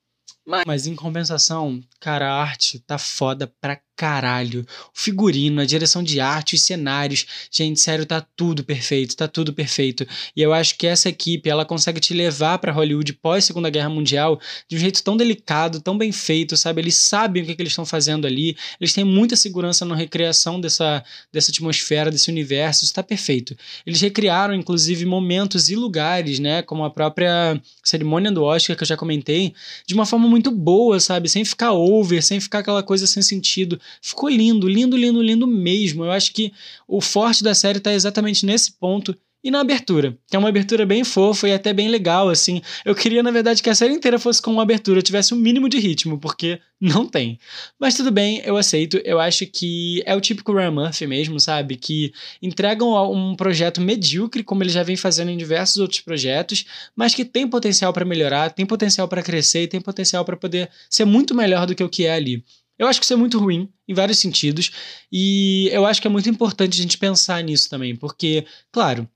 mas, 0.66 0.86
em 0.88 0.96
compensação, 0.96 1.82
cara, 2.00 2.32
a 2.32 2.42
arte 2.42 2.80
tá 2.80 2.98
foda 2.98 3.48
pra 3.60 3.82
caralho. 3.96 4.66
O 4.94 5.00
figurino, 5.00 5.62
a 5.62 5.66
direção 5.66 6.04
de 6.04 6.20
arte, 6.20 6.56
os 6.56 6.62
cenários. 6.62 7.26
Gente, 7.50 7.80
sério, 7.80 8.06
tá 8.06 8.26
tudo 8.36 8.64
perfeito, 8.64 9.16
tá 9.16 9.28
tudo 9.28 9.54
perfeito. 9.54 10.06
E 10.36 10.42
eu 10.42 10.54
acho 10.54 10.78
que 10.78 10.86
essa 10.86 11.10
equipe, 11.10 11.50
ela 11.50 11.66
consegue 11.66 12.00
te 12.00 12.14
levar 12.14 12.58
para 12.58 12.72
Hollywood 12.72 13.14
pós 13.14 13.46
Segunda 13.46 13.70
Guerra 13.70 13.90
Mundial 13.90 14.40
de 14.68 14.76
um 14.76 14.80
jeito 14.80 15.02
tão 15.02 15.16
delicado, 15.16 15.80
tão 15.80 15.98
bem 15.98 16.12
feito, 16.12 16.58
sabe? 16.58 16.82
Eles 16.82 16.96
sabem 16.96 17.44
o 17.44 17.46
que, 17.46 17.56
que 17.56 17.62
eles 17.62 17.72
estão 17.72 17.86
fazendo 17.86 18.28
ali. 18.28 18.58
Eles 18.80 18.94
têm 18.94 19.04
muita 19.04 19.36
segurança 19.36 19.86
na 19.86 19.96
recriação 19.96 20.60
dessa, 20.60 21.04
dessa 21.32 21.52
atmosfera, 21.52 22.12
desse 22.12 22.30
universo. 22.30 22.84
Isso 22.84 22.94
tá 22.94 23.04
perfeito. 23.04 23.56
Eles 23.86 24.02
recriaram, 24.02 24.54
inclusive, 24.54 25.06
momentos 25.06 25.70
e 25.70 25.76
lugares, 25.76 26.40
né? 26.40 26.62
Como 26.62 26.84
a 26.84 26.90
própria 26.90 27.62
cerimônia 27.84 28.32
do 28.32 28.44
Oscar 28.44 28.76
que 28.76 28.84
eu 28.84 28.88
já 28.88 28.98
comentei, 28.98 29.54
de 29.88 29.94
uma 29.94 30.06
forma 30.06 30.28
muito 30.28 30.52
boa, 30.52 31.00
sabe? 31.00 31.30
Sem 31.30 31.46
ficar 31.46 31.72
over, 31.72 32.22
sem 32.22 32.40
ficar 32.40 32.60
aquela 32.60 32.84
coisa 32.84 33.08
sem 33.08 33.24
sentido. 33.24 33.80
Ficou 34.02 34.30
lindo, 34.30 34.68
lindo, 34.68 34.98
lindo, 34.98 35.22
lindo 35.22 35.48
mesmo. 35.48 36.04
Eu 36.04 36.12
acho 36.12 36.34
que 36.34 36.52
o 36.88 37.02
forte 37.02 37.44
da 37.44 37.54
série 37.54 37.78
está 37.78 37.94
exatamente 37.94 38.46
nesse 38.46 38.72
ponto 38.72 39.16
e 39.46 39.52
na 39.52 39.60
abertura, 39.60 40.18
que 40.28 40.36
é 40.36 40.40
uma 40.40 40.50
abertura 40.50 40.88
bem 40.88 41.04
fofa 41.04 41.48
e 41.48 41.54
até 41.54 41.72
bem 41.72 41.88
legal, 41.88 42.30
assim. 42.30 42.64
Eu 42.84 42.96
queria, 42.96 43.22
na 43.22 43.30
verdade, 43.30 43.62
que 43.62 43.70
a 43.70 43.76
série 43.76 43.94
inteira 43.94 44.18
fosse 44.18 44.42
com 44.42 44.52
uma 44.52 44.64
abertura, 44.64 45.04
tivesse 45.04 45.36
um 45.36 45.38
mínimo 45.38 45.70
de 45.70 45.78
ritmo, 45.78 46.18
porque 46.18 46.60
não 46.82 47.06
tem. 47.06 47.38
Mas 47.80 47.94
tudo 47.94 48.10
bem, 48.10 48.42
eu 48.44 48.58
aceito. 48.58 49.00
Eu 49.06 49.20
acho 49.20 49.46
que 49.46 50.02
é 50.04 50.16
o 50.16 50.20
típico 50.20 50.52
Ryan 50.52 50.72
Murphy 50.72 51.06
mesmo, 51.06 51.40
sabe? 51.40 51.76
Que 51.76 52.12
entregam 52.42 52.90
um 53.14 53.36
projeto 53.36 53.80
medíocre, 53.80 54.44
como 54.44 54.64
ele 54.64 54.72
já 54.72 54.82
vem 54.82 54.96
fazendo 54.96 55.30
em 55.30 55.38
diversos 55.38 55.78
outros 55.78 56.02
projetos, 56.02 56.66
mas 56.96 57.14
que 57.14 57.24
tem 57.24 57.48
potencial 57.48 57.94
para 57.94 58.04
melhorar, 58.04 58.50
tem 58.50 58.66
potencial 58.66 59.08
para 59.08 59.22
crescer 59.22 59.62
e 59.62 59.68
tem 59.68 59.80
potencial 59.80 60.26
para 60.26 60.36
poder 60.36 60.72
ser 60.90 61.06
muito 61.06 61.36
melhor 61.36 61.68
do 61.68 61.76
que 61.76 61.84
o 61.84 61.90
que 61.90 62.08
é 62.08 62.16
ali. 62.16 62.44
Eu 62.78 62.88
acho 62.88 63.00
que 63.00 63.06
isso 63.06 63.14
é 63.14 63.18
muito 63.18 63.40
ruim, 63.40 63.72
em 63.88 63.94
vários 63.94 64.20
sentidos, 64.20 64.72
e 65.12 65.70
eu 65.72 65.86
acho 65.86 66.02
que 66.02 66.08
é 66.08 66.10
muito 66.10 66.30
importante 66.30 66.78
a 66.78 66.82
gente 66.82 66.98
pensar 66.98 67.42
nisso 67.44 67.70
também, 67.70 67.96
porque, 67.96 68.46
claro, 68.72 69.10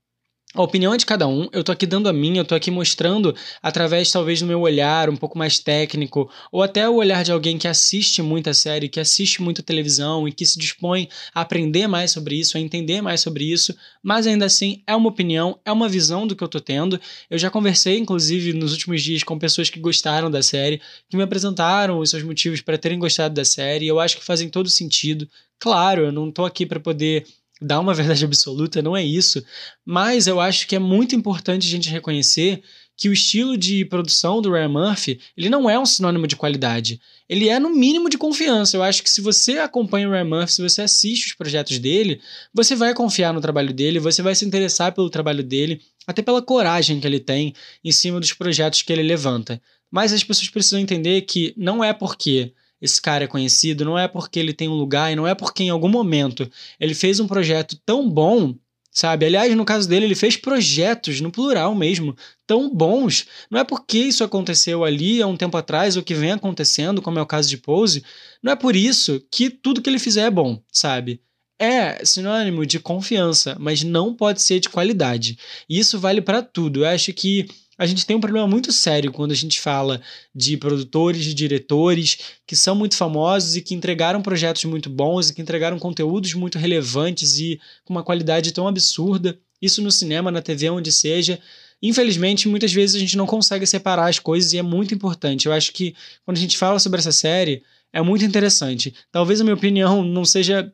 a 0.52 0.62
opinião 0.62 0.92
é 0.92 0.96
de 0.96 1.06
cada 1.06 1.28
um, 1.28 1.48
eu 1.52 1.62
tô 1.62 1.70
aqui 1.70 1.86
dando 1.86 2.08
a 2.08 2.12
minha, 2.12 2.40
eu 2.40 2.44
tô 2.44 2.56
aqui 2.56 2.72
mostrando 2.72 3.32
através 3.62 4.10
talvez 4.10 4.40
do 4.40 4.46
meu 4.46 4.60
olhar 4.60 5.08
um 5.08 5.14
pouco 5.14 5.38
mais 5.38 5.60
técnico, 5.60 6.28
ou 6.50 6.60
até 6.60 6.88
o 6.88 6.96
olhar 6.96 7.22
de 7.22 7.30
alguém 7.30 7.56
que 7.56 7.68
assiste 7.68 8.20
muita 8.20 8.52
série, 8.52 8.88
que 8.88 8.98
assiste 8.98 9.40
muita 9.40 9.62
televisão 9.62 10.26
e 10.26 10.32
que 10.32 10.44
se 10.44 10.58
dispõe 10.58 11.08
a 11.32 11.42
aprender 11.42 11.86
mais 11.86 12.10
sobre 12.10 12.34
isso, 12.34 12.56
a 12.56 12.60
entender 12.60 13.00
mais 13.00 13.20
sobre 13.20 13.44
isso, 13.44 13.72
mas 14.02 14.26
ainda 14.26 14.44
assim 14.44 14.82
é 14.88 14.96
uma 14.96 15.08
opinião, 15.08 15.56
é 15.64 15.70
uma 15.70 15.88
visão 15.88 16.26
do 16.26 16.34
que 16.34 16.42
eu 16.42 16.48
tô 16.48 16.58
tendo. 16.58 17.00
Eu 17.30 17.38
já 17.38 17.48
conversei, 17.48 17.98
inclusive, 17.98 18.52
nos 18.52 18.72
últimos 18.72 19.02
dias 19.02 19.22
com 19.22 19.38
pessoas 19.38 19.70
que 19.70 19.78
gostaram 19.78 20.28
da 20.28 20.42
série, 20.42 20.80
que 21.08 21.16
me 21.16 21.22
apresentaram 21.22 22.00
os 22.00 22.10
seus 22.10 22.24
motivos 22.24 22.60
para 22.60 22.76
terem 22.76 22.98
gostado 22.98 23.34
da 23.34 23.44
série, 23.44 23.84
e 23.84 23.88
eu 23.88 24.00
acho 24.00 24.16
que 24.16 24.24
fazem 24.24 24.48
todo 24.48 24.68
sentido. 24.68 25.28
Claro, 25.60 26.06
eu 26.06 26.12
não 26.12 26.32
tô 26.32 26.44
aqui 26.44 26.66
para 26.66 26.80
poder 26.80 27.24
dar 27.60 27.80
uma 27.80 27.94
verdade 27.94 28.24
absoluta, 28.24 28.80
não 28.82 28.96
é 28.96 29.04
isso. 29.04 29.44
Mas 29.84 30.26
eu 30.26 30.40
acho 30.40 30.66
que 30.66 30.76
é 30.76 30.78
muito 30.78 31.14
importante 31.14 31.66
a 31.66 31.70
gente 31.70 31.90
reconhecer 31.90 32.62
que 33.00 33.08
o 33.08 33.14
estilo 33.14 33.56
de 33.56 33.82
produção 33.86 34.42
do 34.42 34.52
Ryan 34.52 34.68
Murphy, 34.68 35.20
ele 35.34 35.48
não 35.48 35.70
é 35.70 35.78
um 35.78 35.86
sinônimo 35.86 36.26
de 36.26 36.36
qualidade. 36.36 37.00
Ele 37.26 37.48
é 37.48 37.58
no 37.58 37.70
mínimo 37.70 38.10
de 38.10 38.18
confiança. 38.18 38.76
Eu 38.76 38.82
acho 38.82 39.02
que 39.02 39.08
se 39.08 39.22
você 39.22 39.58
acompanha 39.58 40.06
o 40.06 40.12
Ryan 40.12 40.24
Murphy, 40.24 40.52
se 40.52 40.62
você 40.62 40.82
assiste 40.82 41.28
os 41.28 41.32
projetos 41.32 41.78
dele, 41.78 42.20
você 42.52 42.76
vai 42.76 42.92
confiar 42.92 43.32
no 43.32 43.40
trabalho 43.40 43.72
dele, 43.72 43.98
você 43.98 44.20
vai 44.20 44.34
se 44.34 44.44
interessar 44.44 44.92
pelo 44.92 45.08
trabalho 45.08 45.42
dele, 45.42 45.80
até 46.06 46.20
pela 46.20 46.42
coragem 46.42 47.00
que 47.00 47.06
ele 47.06 47.18
tem 47.18 47.54
em 47.82 47.90
cima 47.90 48.20
dos 48.20 48.34
projetos 48.34 48.82
que 48.82 48.92
ele 48.92 49.02
levanta. 49.02 49.62
Mas 49.90 50.12
as 50.12 50.22
pessoas 50.22 50.50
precisam 50.50 50.78
entender 50.78 51.22
que 51.22 51.54
não 51.56 51.82
é 51.82 51.94
porque 51.94 52.52
esse 52.80 53.00
cara 53.00 53.24
é 53.24 53.26
conhecido, 53.26 53.84
não 53.84 53.98
é 53.98 54.08
porque 54.08 54.38
ele 54.38 54.52
tem 54.52 54.68
um 54.68 54.74
lugar 54.74 55.12
e 55.12 55.16
não 55.16 55.26
é 55.26 55.34
porque 55.34 55.62
em 55.62 55.70
algum 55.70 55.88
momento 55.88 56.50
ele 56.78 56.94
fez 56.94 57.20
um 57.20 57.26
projeto 57.26 57.78
tão 57.84 58.08
bom, 58.08 58.54
sabe? 58.90 59.26
Aliás, 59.26 59.54
no 59.54 59.64
caso 59.64 59.88
dele, 59.88 60.06
ele 60.06 60.14
fez 60.14 60.36
projetos, 60.36 61.20
no 61.20 61.30
plural 61.30 61.74
mesmo, 61.74 62.16
tão 62.46 62.68
bons. 62.74 63.26
Não 63.50 63.60
é 63.60 63.64
porque 63.64 63.98
isso 63.98 64.24
aconteceu 64.24 64.84
ali 64.84 65.20
há 65.22 65.26
um 65.26 65.36
tempo 65.36 65.56
atrás 65.56 65.96
ou 65.96 66.02
que 66.02 66.14
vem 66.14 66.32
acontecendo, 66.32 67.02
como 67.02 67.18
é 67.18 67.22
o 67.22 67.26
caso 67.26 67.48
de 67.48 67.58
Pose, 67.58 68.02
não 68.42 68.52
é 68.52 68.56
por 68.56 68.74
isso 68.74 69.22
que 69.30 69.50
tudo 69.50 69.82
que 69.82 69.90
ele 69.90 69.98
fizer 69.98 70.22
é 70.22 70.30
bom, 70.30 70.62
sabe? 70.72 71.20
é 71.60 72.02
sinônimo 72.06 72.64
de 72.64 72.80
confiança, 72.80 73.54
mas 73.60 73.84
não 73.84 74.14
pode 74.14 74.40
ser 74.40 74.60
de 74.60 74.70
qualidade. 74.70 75.38
E 75.68 75.78
isso 75.78 76.00
vale 76.00 76.22
para 76.22 76.42
tudo. 76.42 76.80
Eu 76.80 76.88
acho 76.88 77.12
que 77.12 77.46
a 77.80 77.86
gente 77.86 78.04
tem 78.04 78.14
um 78.14 78.20
problema 78.20 78.46
muito 78.46 78.70
sério 78.72 79.10
quando 79.10 79.32
a 79.32 79.34
gente 79.34 79.58
fala 79.58 80.02
de 80.34 80.54
produtores, 80.58 81.24
de 81.24 81.32
diretores 81.32 82.18
que 82.46 82.54
são 82.54 82.74
muito 82.74 82.94
famosos 82.94 83.56
e 83.56 83.62
que 83.62 83.74
entregaram 83.74 84.20
projetos 84.20 84.66
muito 84.66 84.90
bons 84.90 85.30
e 85.30 85.34
que 85.34 85.40
entregaram 85.40 85.78
conteúdos 85.78 86.34
muito 86.34 86.58
relevantes 86.58 87.38
e 87.38 87.58
com 87.82 87.94
uma 87.94 88.02
qualidade 88.02 88.52
tão 88.52 88.68
absurda. 88.68 89.38
Isso 89.62 89.80
no 89.80 89.90
cinema, 89.90 90.30
na 90.30 90.42
TV, 90.42 90.68
onde 90.68 90.92
seja. 90.92 91.40
Infelizmente, 91.82 92.48
muitas 92.48 92.70
vezes 92.70 92.96
a 92.96 92.98
gente 92.98 93.16
não 93.16 93.24
consegue 93.24 93.66
separar 93.66 94.10
as 94.10 94.18
coisas 94.18 94.52
e 94.52 94.58
é 94.58 94.62
muito 94.62 94.94
importante. 94.94 95.46
Eu 95.46 95.52
acho 95.54 95.72
que 95.72 95.94
quando 96.26 96.36
a 96.36 96.40
gente 96.40 96.58
fala 96.58 96.78
sobre 96.78 97.00
essa 97.00 97.12
série, 97.12 97.62
é 97.94 98.02
muito 98.02 98.26
interessante. 98.26 98.94
Talvez 99.10 99.40
a 99.40 99.44
minha 99.44 99.56
opinião 99.56 100.04
não 100.04 100.26
seja 100.26 100.70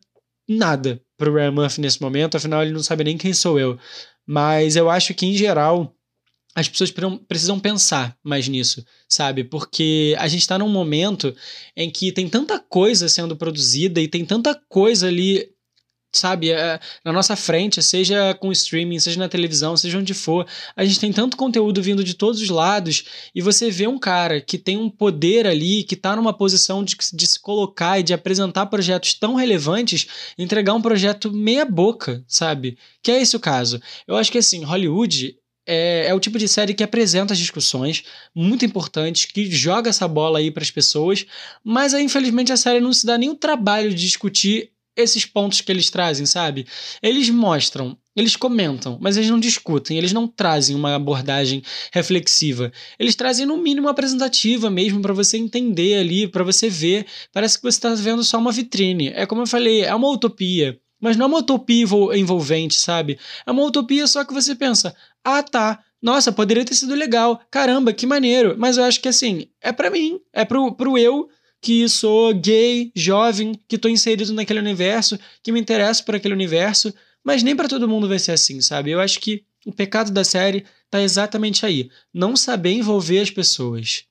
nada 0.48 1.00
para 1.16 1.30
o 1.30 1.34
Ryan 1.34 1.52
Murphy 1.52 1.80
nesse 1.80 2.02
momento, 2.02 2.36
afinal 2.36 2.62
ele 2.62 2.72
não 2.72 2.82
sabe 2.82 3.04
nem 3.04 3.16
quem 3.16 3.32
sou 3.32 3.60
eu. 3.60 3.78
Mas 4.26 4.74
eu 4.74 4.90
acho 4.90 5.14
que, 5.14 5.24
em 5.24 5.36
geral, 5.36 5.95
as 6.56 6.70
pessoas 6.70 6.90
precisam 7.28 7.60
pensar 7.60 8.16
mais 8.24 8.48
nisso, 8.48 8.82
sabe? 9.06 9.44
Porque 9.44 10.16
a 10.18 10.26
gente 10.26 10.40
está 10.40 10.58
num 10.58 10.70
momento 10.70 11.36
em 11.76 11.90
que 11.90 12.10
tem 12.10 12.26
tanta 12.30 12.58
coisa 12.58 13.10
sendo 13.10 13.36
produzida 13.36 14.00
e 14.00 14.08
tem 14.08 14.24
tanta 14.24 14.58
coisa 14.66 15.08
ali 15.08 15.54
sabe, 16.12 16.50
é, 16.50 16.80
na 17.04 17.12
nossa 17.12 17.36
frente, 17.36 17.82
seja 17.82 18.32
com 18.32 18.50
streaming, 18.50 18.98
seja 18.98 19.18
na 19.18 19.28
televisão, 19.28 19.76
seja 19.76 19.98
onde 19.98 20.14
for. 20.14 20.46
A 20.74 20.82
gente 20.82 20.98
tem 20.98 21.12
tanto 21.12 21.36
conteúdo 21.36 21.82
vindo 21.82 22.02
de 22.02 22.14
todos 22.14 22.40
os 22.40 22.48
lados 22.48 23.04
e 23.34 23.42
você 23.42 23.70
vê 23.70 23.86
um 23.86 23.98
cara 23.98 24.40
que 24.40 24.56
tem 24.56 24.78
um 24.78 24.88
poder 24.88 25.46
ali, 25.46 25.84
que 25.84 25.94
está 25.94 26.16
numa 26.16 26.32
posição 26.32 26.82
de, 26.82 26.96
de 27.12 27.26
se 27.26 27.38
colocar 27.38 28.00
e 28.00 28.02
de 28.02 28.14
apresentar 28.14 28.64
projetos 28.64 29.12
tão 29.12 29.34
relevantes, 29.34 30.06
entregar 30.38 30.72
um 30.72 30.80
projeto 30.80 31.30
meia 31.30 31.66
boca, 31.66 32.24
sabe? 32.26 32.78
Que 33.02 33.10
é 33.10 33.20
esse 33.20 33.36
o 33.36 33.40
caso. 33.40 33.78
Eu 34.08 34.16
acho 34.16 34.32
que 34.32 34.38
assim, 34.38 34.64
Hollywood 34.64 35.36
é, 35.66 36.06
é, 36.08 36.14
o 36.14 36.20
tipo 36.20 36.38
de 36.38 36.46
série 36.46 36.74
que 36.74 36.84
apresenta 36.84 37.32
as 37.32 37.38
discussões 37.38 38.04
muito 38.34 38.64
importantes, 38.64 39.24
que 39.24 39.50
joga 39.50 39.90
essa 39.90 40.06
bola 40.06 40.38
aí 40.38 40.50
para 40.50 40.62
as 40.62 40.70
pessoas, 40.70 41.26
mas 41.64 41.92
aí, 41.92 42.04
infelizmente 42.04 42.52
a 42.52 42.56
série 42.56 42.80
não 42.80 42.92
se 42.92 43.04
dá 43.04 43.18
nem 43.18 43.30
o 43.30 43.34
trabalho 43.34 43.90
de 43.90 43.96
discutir 43.96 44.70
esses 44.96 45.26
pontos 45.26 45.60
que 45.60 45.70
eles 45.70 45.90
trazem, 45.90 46.24
sabe? 46.24 46.66
Eles 47.02 47.28
mostram, 47.28 47.96
eles 48.16 48.34
comentam, 48.34 48.98
mas 49.00 49.16
eles 49.16 49.28
não 49.28 49.38
discutem, 49.38 49.98
eles 49.98 50.12
não 50.12 50.26
trazem 50.26 50.74
uma 50.74 50.94
abordagem 50.94 51.62
reflexiva. 51.92 52.72
Eles 52.98 53.14
trazem 53.14 53.44
no 53.44 53.58
mínimo 53.58 53.88
apresentativa 53.88 54.70
mesmo 54.70 55.02
para 55.02 55.12
você 55.12 55.36
entender 55.36 55.98
ali, 55.98 56.26
para 56.26 56.42
você 56.42 56.70
ver. 56.70 57.06
Parece 57.30 57.58
que 57.58 57.62
você 57.64 57.76
está 57.76 57.94
vendo 57.94 58.24
só 58.24 58.38
uma 58.38 58.50
vitrine. 58.50 59.08
É 59.08 59.26
como 59.26 59.42
eu 59.42 59.46
falei, 59.46 59.82
é 59.82 59.94
uma 59.94 60.08
utopia. 60.08 60.80
Mas 60.98 61.14
não 61.16 61.26
é 61.26 61.28
uma 61.28 61.38
utopia 61.38 61.84
envolvente, 62.14 62.74
sabe? 62.74 63.18
É 63.46 63.50
uma 63.50 63.64
utopia 63.64 64.06
só 64.06 64.24
que 64.24 64.32
você 64.32 64.54
pensa: 64.54 64.96
ah, 65.26 65.42
tá. 65.42 65.82
Nossa, 66.00 66.30
poderia 66.30 66.64
ter 66.64 66.74
sido 66.74 66.94
legal. 66.94 67.40
Caramba, 67.50 67.92
que 67.92 68.06
maneiro. 68.06 68.54
Mas 68.56 68.76
eu 68.76 68.84
acho 68.84 69.00
que 69.00 69.08
assim, 69.08 69.48
é 69.60 69.72
para 69.72 69.90
mim, 69.90 70.20
é 70.32 70.44
pro, 70.44 70.72
pro 70.72 70.96
eu 70.96 71.28
que 71.60 71.88
sou 71.88 72.32
gay, 72.32 72.92
jovem, 72.94 73.58
que 73.66 73.76
tô 73.76 73.88
inserido 73.88 74.32
naquele 74.32 74.60
universo, 74.60 75.18
que 75.42 75.50
me 75.50 75.60
interesso 75.60 76.04
por 76.04 76.14
aquele 76.14 76.34
universo, 76.34 76.94
mas 77.24 77.42
nem 77.42 77.56
para 77.56 77.68
todo 77.68 77.88
mundo 77.88 78.06
vai 78.06 78.20
ser 78.20 78.32
assim, 78.32 78.60
sabe? 78.60 78.92
Eu 78.92 79.00
acho 79.00 79.18
que 79.18 79.42
o 79.66 79.72
pecado 79.72 80.12
da 80.12 80.22
série 80.22 80.64
tá 80.88 81.02
exatamente 81.02 81.66
aí, 81.66 81.90
não 82.14 82.36
saber 82.36 82.70
envolver 82.70 83.18
as 83.18 83.30
pessoas. 83.30 84.04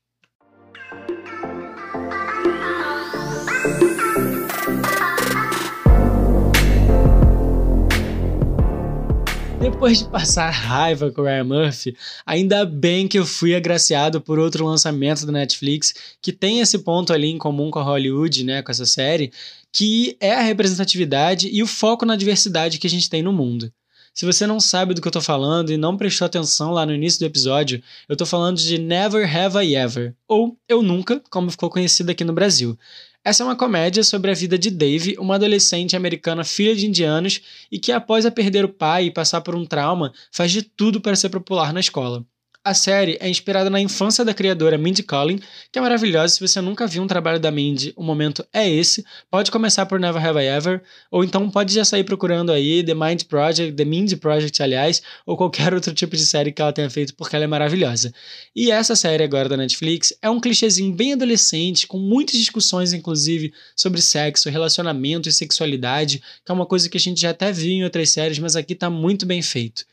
Depois 9.66 9.98
de 9.98 10.06
passar 10.06 10.52
raiva 10.52 11.12
com 11.12 11.22
o 11.22 11.24
Ryan 11.24 11.44
Murphy, 11.44 11.98
ainda 12.24 12.64
bem 12.64 13.08
que 13.08 13.18
eu 13.18 13.26
fui 13.26 13.56
agraciado 13.56 14.22
por 14.22 14.38
outro 14.38 14.64
lançamento 14.64 15.26
da 15.26 15.32
Netflix 15.32 15.92
que 16.22 16.32
tem 16.32 16.60
esse 16.60 16.78
ponto 16.78 17.12
ali 17.12 17.32
em 17.32 17.40
comum 17.40 17.72
com 17.72 17.80
a 17.80 17.84
Hollywood, 17.84 18.44
né, 18.44 18.62
com 18.62 18.72
essa 18.72 18.86
série, 18.86 19.34
que 19.74 20.16
é 20.20 20.36
a 20.36 20.42
representatividade 20.42 21.50
e 21.52 21.64
o 21.64 21.68
foco 21.68 22.06
na 22.06 22.16
diversidade 22.16 22.78
que 22.78 22.86
a 22.86 22.90
gente 22.90 23.10
tem 23.10 23.24
no 23.24 23.34
mundo. 23.34 23.74
Se 24.14 24.24
você 24.24 24.46
não 24.46 24.60
sabe 24.60 24.94
do 24.94 25.02
que 25.02 25.08
eu 25.08 25.12
tô 25.12 25.20
falando 25.20 25.72
e 25.72 25.78
não 25.78 25.98
prestou 25.98 26.28
atenção 26.28 26.70
lá 26.70 26.86
no 26.86 26.94
início 26.94 27.20
do 27.20 27.26
episódio, 27.26 27.82
eu 28.08 28.16
tô 28.16 28.24
falando 28.24 28.58
de 28.58 28.78
Never 28.78 29.26
Have 29.36 29.66
I 29.66 29.76
Ever, 29.76 30.16
ou 30.28 30.56
Eu 30.70 30.84
Nunca, 30.84 31.20
como 31.32 31.50
ficou 31.50 31.72
conhecido 31.72 32.12
aqui 32.12 32.24
no 32.24 32.34
Brasil. 32.34 32.78
Essa 33.26 33.42
é 33.42 33.46
uma 33.46 33.56
comédia 33.56 34.04
sobre 34.04 34.30
a 34.30 34.36
vida 34.36 34.56
de 34.56 34.70
Dave, 34.70 35.18
uma 35.18 35.34
adolescente 35.36 35.96
americana 35.96 36.44
filha 36.44 36.76
de 36.76 36.86
indianos 36.86 37.42
e 37.72 37.80
que, 37.80 37.92
após 37.92 38.24
a 38.24 38.30
perder 38.30 38.64
o 38.64 38.70
pai 38.70 39.06
e 39.06 39.12
passar 39.12 39.42
por 39.42 39.56
um 39.56 39.66
trauma, 39.66 40.14
faz 40.32 40.52
de 40.52 40.62
tudo 40.62 41.02
para 41.02 41.16
ser 41.16 41.30
popular 41.30 41.74
na 41.74 41.80
escola. 41.80 42.24
A 42.68 42.74
série 42.74 43.16
é 43.22 43.30
inspirada 43.30 43.70
na 43.70 43.80
infância 43.80 44.26
da 44.26 44.34
criadora 44.34 44.76
Mindy 44.76 45.04
Kaling, 45.04 45.40
que 45.72 45.78
é 45.78 45.82
maravilhosa. 45.84 46.34
Se 46.34 46.40
você 46.40 46.60
nunca 46.60 46.88
viu 46.88 47.04
um 47.04 47.06
trabalho 47.06 47.40
da 47.40 47.52
Mindy, 47.52 47.94
o 47.96 48.02
momento 48.02 48.44
é 48.52 48.68
esse. 48.68 49.06
Pode 49.30 49.52
começar 49.52 49.86
por 49.86 50.00
Never 50.00 50.26
Have 50.26 50.40
I 50.40 50.48
Ever, 50.48 50.82
ou 51.12 51.24
então 51.24 51.48
pode 51.48 51.72
já 51.72 51.86
sair 51.86 52.04
procurando 52.04 52.52
aí 52.52 52.84
The 52.84 52.96
Mind 52.96 53.22
Project, 53.26 53.74
The 53.74 53.86
Mindy 53.86 54.16
Project, 54.16 54.64
aliás, 54.64 55.04
ou 55.28 55.38
qualquer 55.38 55.76
outro 55.76 55.94
tipo 55.94 56.16
de 56.16 56.26
série 56.26 56.52
que 56.52 56.60
ela 56.60 56.74
tenha 56.74 56.90
feito, 56.90 57.14
porque 57.14 57.36
ela 57.36 57.46
é 57.46 57.48
maravilhosa. 57.48 58.12
E 58.56 58.72
essa 58.72 58.96
série 58.96 59.24
agora 59.24 59.48
da 59.48 59.58
Netflix 59.58 60.12
é 60.20 60.28
um 60.28 60.40
clichêzinho 60.40 60.92
bem 60.92 61.14
adolescente, 61.14 61.86
com 61.86 62.00
muitas 62.00 62.36
discussões, 62.36 62.94
inclusive, 62.94 63.54
sobre 63.76 64.02
sexo, 64.02 64.50
relacionamento 64.50 65.30
e 65.30 65.32
sexualidade, 65.32 66.18
que 66.44 66.52
é 66.52 66.54
uma 66.56 66.66
coisa 66.66 66.90
que 66.90 66.98
a 66.98 67.00
gente 67.00 67.22
já 67.22 67.30
até 67.30 67.52
viu 67.52 67.74
em 67.74 67.84
outras 67.84 68.10
séries, 68.10 68.40
mas 68.40 68.56
aqui 68.56 68.74
tá 68.74 68.90
muito 68.90 69.24
bem 69.24 69.44
feito. 69.44 69.86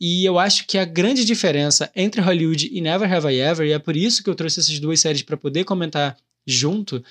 E 0.00 0.24
eu 0.24 0.38
acho 0.38 0.66
que 0.66 0.76
a 0.76 0.84
grande 0.84 1.24
diferença 1.24 1.90
entre 1.94 2.20
Hollywood 2.20 2.68
e 2.72 2.80
Never 2.80 3.12
Have 3.12 3.32
I 3.32 3.40
Ever, 3.40 3.66
e 3.66 3.72
é 3.72 3.78
por 3.78 3.96
isso 3.96 4.22
que 4.22 4.28
eu 4.28 4.34
trouxe 4.34 4.60
essas 4.60 4.78
duas 4.78 5.00
séries 5.00 5.22
para 5.22 5.36
poder 5.36 5.64
comentar 5.64 6.16
junto, 6.46 7.02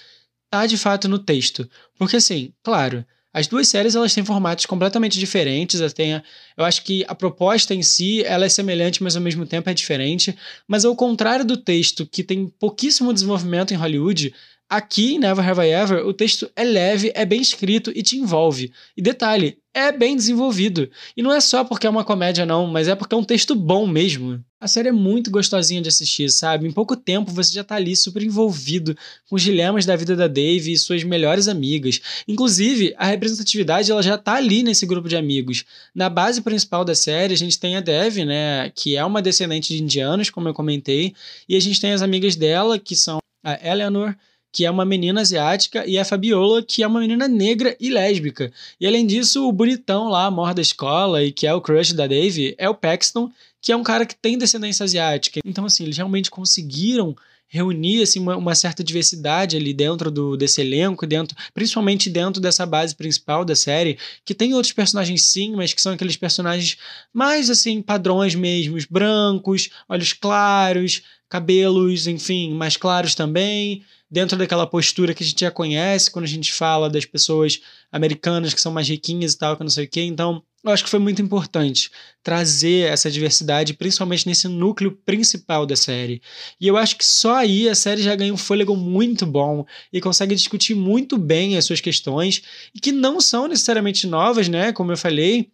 tá 0.50 0.66
de 0.66 0.78
fato 0.78 1.08
no 1.08 1.18
texto. 1.18 1.68
Porque 1.98 2.18
assim, 2.18 2.54
claro, 2.62 3.06
as 3.34 3.48
duas 3.48 3.68
séries 3.68 3.96
elas 3.96 4.14
têm 4.14 4.24
formatos 4.24 4.68
completamente 4.68 5.18
diferentes, 5.18 5.82
têm, 5.94 6.22
eu 6.56 6.64
acho 6.64 6.84
que 6.84 7.04
a 7.08 7.16
proposta 7.16 7.74
em 7.74 7.82
si 7.82 8.24
ela 8.24 8.46
é 8.46 8.50
semelhante, 8.50 9.02
mas 9.02 9.16
ao 9.16 9.24
mesmo 9.24 9.44
tempo 9.48 9.68
é 9.70 9.74
diferente. 9.74 10.38
Mas 10.68 10.86
ao 10.86 10.96
contrário 10.96 11.44
do 11.44 11.58
texto, 11.58 12.06
que 12.06 12.24
tem 12.24 12.48
pouquíssimo 12.48 13.12
desenvolvimento 13.12 13.74
em 13.74 13.78
Hollywood, 13.78 14.36
Aqui 14.70 15.20
Never 15.20 15.48
Have 15.48 15.62
I 15.62 15.72
Ever, 15.72 16.08
o 16.08 16.14
texto 16.14 16.50
é 16.56 16.64
leve, 16.64 17.12
é 17.14 17.26
bem 17.26 17.42
escrito 17.42 17.92
e 17.94 18.02
te 18.02 18.18
envolve. 18.18 18.72
E 18.98 19.02
detalhe, 19.02 19.60
é 19.74 19.92
bem 19.92 20.16
desenvolvido. 20.16 20.90
E 21.16 21.22
não 21.22 21.32
é 21.32 21.40
só 21.40 21.64
porque 21.64 21.86
é 21.86 21.90
uma 21.90 22.04
comédia, 22.04 22.46
não, 22.46 22.68
mas 22.68 22.88
é 22.88 22.96
porque 22.96 23.14
é 23.14 23.18
um 23.18 23.24
texto 23.24 23.56
bom 23.56 23.86
mesmo. 23.86 24.44
A 24.60 24.68
série 24.68 24.90
é 24.90 24.92
muito 24.94 25.30
gostosinha 25.30 25.82
de 25.82 25.90
assistir, 25.90 26.30
sabe? 26.32 26.68
Em 26.68 26.72
pouco 26.72 26.96
tempo 26.96 27.32
você 27.32 27.54
já 27.54 27.64
tá 27.64 27.76
ali 27.76 27.96
super 27.96 28.24
envolvido 28.24 28.96
com 29.30 29.36
os 29.36 29.42
dilemas 29.42 29.86
da 29.86 29.96
vida 29.96 30.16
da 30.16 30.28
Dave 30.28 30.72
e 30.72 30.78
suas 30.78 31.04
melhores 31.04 31.48
amigas. 31.48 32.00
Inclusive, 32.28 32.94
a 32.98 33.08
representatividade 33.08 33.92
ela 33.92 34.02
já 34.02 34.18
tá 34.18 34.36
ali 34.36 34.64
nesse 34.64 34.86
grupo 34.86 35.10
de 35.10 35.18
amigos. 35.18 35.66
Na 35.94 36.10
base 36.10 36.42
principal 36.42 36.86
da 36.86 36.96
série, 36.96 37.34
a 37.34 37.38
gente 37.38 37.60
tem 37.60 37.76
a 37.76 37.82
Dev, 37.82 38.20
né? 38.26 38.72
Que 38.74 38.96
é 38.96 39.04
uma 39.04 39.22
descendente 39.22 39.76
de 39.76 39.84
indianos, 39.84 40.30
como 40.30 40.48
eu 40.48 40.54
comentei. 40.54 41.14
E 41.50 41.56
a 41.56 41.60
gente 41.60 41.82
tem 41.82 41.92
as 41.92 42.02
amigas 42.02 42.36
dela, 42.36 42.80
que 42.80 42.96
são 42.96 43.18
a 43.44 43.60
Eleanor 43.68 44.16
que 44.54 44.66
é 44.66 44.70
uma 44.70 44.86
menina 44.86 45.20
asiática, 45.22 45.84
e 45.88 45.98
a 45.98 46.06
Fabiola, 46.06 46.62
que 46.62 46.84
é 46.84 46.88
uma 46.88 47.00
menina 47.00 47.28
negra 47.28 47.76
e 47.80 47.90
lésbica. 47.90 48.54
E 48.80 48.86
além 48.86 49.06
disso, 49.06 49.48
o 49.48 49.52
bonitão 49.52 50.10
lá, 50.10 50.28
amor 50.28 50.54
da 50.54 50.62
escola, 50.62 51.24
e 51.24 51.32
que 51.32 51.48
é 51.48 51.54
o 51.54 51.60
crush 51.60 51.92
da 51.94 52.06
Dave, 52.06 52.54
é 52.60 52.70
o 52.70 52.76
Paxton, 52.76 53.32
que 53.60 53.72
é 53.72 53.76
um 53.76 53.82
cara 53.82 54.06
que 54.06 54.16
tem 54.16 54.38
descendência 54.38 54.84
asiática. 54.84 55.40
Então, 55.44 55.66
assim, 55.66 55.84
eles 55.84 55.98
realmente 55.98 56.30
conseguiram 56.30 57.16
reunir 57.54 58.02
assim, 58.02 58.20
uma, 58.20 58.36
uma, 58.36 58.56
certa 58.56 58.84
diversidade 58.84 59.56
ali 59.56 59.76
dentro 59.76 60.10
do, 60.10 60.36
desse 60.36 60.60
elenco, 60.60 61.06
dentro, 61.06 61.38
principalmente 61.54 62.10
dentro 62.10 62.42
dessa 62.42 62.66
base 62.66 62.96
principal 62.96 63.46
da 63.46 63.56
série, 63.56 64.00
que 64.26 64.34
tem 64.34 64.56
outros 64.56 64.74
personagens 64.74 65.22
sim, 65.22 65.56
mas 65.56 65.72
que 65.72 65.80
são 65.80 65.94
aqueles 65.94 66.18
personagens 66.18 66.78
mais 67.14 67.52
assim, 67.52 67.80
padrões 67.80 68.34
mesmos, 68.34 68.86
brancos, 68.86 69.70
olhos 69.88 70.14
claros, 70.14 71.04
cabelos, 71.34 72.06
enfim, 72.06 72.54
mais 72.54 72.78
claros 72.78 73.16
também, 73.16 73.82
dentro 74.10 74.38
daquela 74.38 74.68
postura 74.68 75.16
que 75.16 75.24
a 75.24 75.26
gente 75.26 75.40
já 75.40 75.50
conhece 75.50 76.12
quando 76.12 76.26
a 76.26 76.28
gente 76.28 76.54
fala 76.54 76.88
das 76.88 77.06
pessoas 77.06 77.60
americanas 77.92 78.54
que 78.54 78.62
são 78.62 78.72
mais 78.72 78.88
riquinhas 78.88 79.34
e 79.34 79.38
tal, 79.40 79.58
que 79.58 79.64
não 79.64 79.70
sei 79.72 79.86
o 79.86 79.90
quê. 79.90 80.02
Então, 80.02 80.44
eu 80.64 80.72
acho 80.72 80.84
que 80.84 80.92
foi 80.92 81.00
muito 81.00 81.24
importante 81.24 81.90
trazer 82.22 82.88
essa 82.88 83.10
diversidade, 83.10 83.74
principalmente 83.74 84.28
nesse 84.28 84.48
núcleo 84.48 84.92
principal 85.04 85.66
da 85.66 85.76
série. 85.76 86.22
E 86.62 86.68
eu 86.68 86.78
acho 86.78 86.96
que 87.00 87.06
só 87.06 87.38
aí 87.38 87.68
a 87.68 87.74
série 87.74 88.04
já 88.04 88.16
ganha 88.16 88.32
um 88.32 88.38
fôlego 88.38 88.76
muito 88.76 89.26
bom 89.26 89.66
e 89.92 90.00
consegue 90.00 90.36
discutir 90.36 90.76
muito 90.76 91.18
bem 91.18 91.58
as 91.58 91.66
suas 91.66 91.82
questões, 91.82 92.44
e 92.76 92.80
que 92.80 92.92
não 92.92 93.20
são 93.20 93.48
necessariamente 93.48 94.06
novas, 94.06 94.48
né? 94.48 94.72
Como 94.72 94.92
eu 94.92 94.98
falei, 94.98 95.50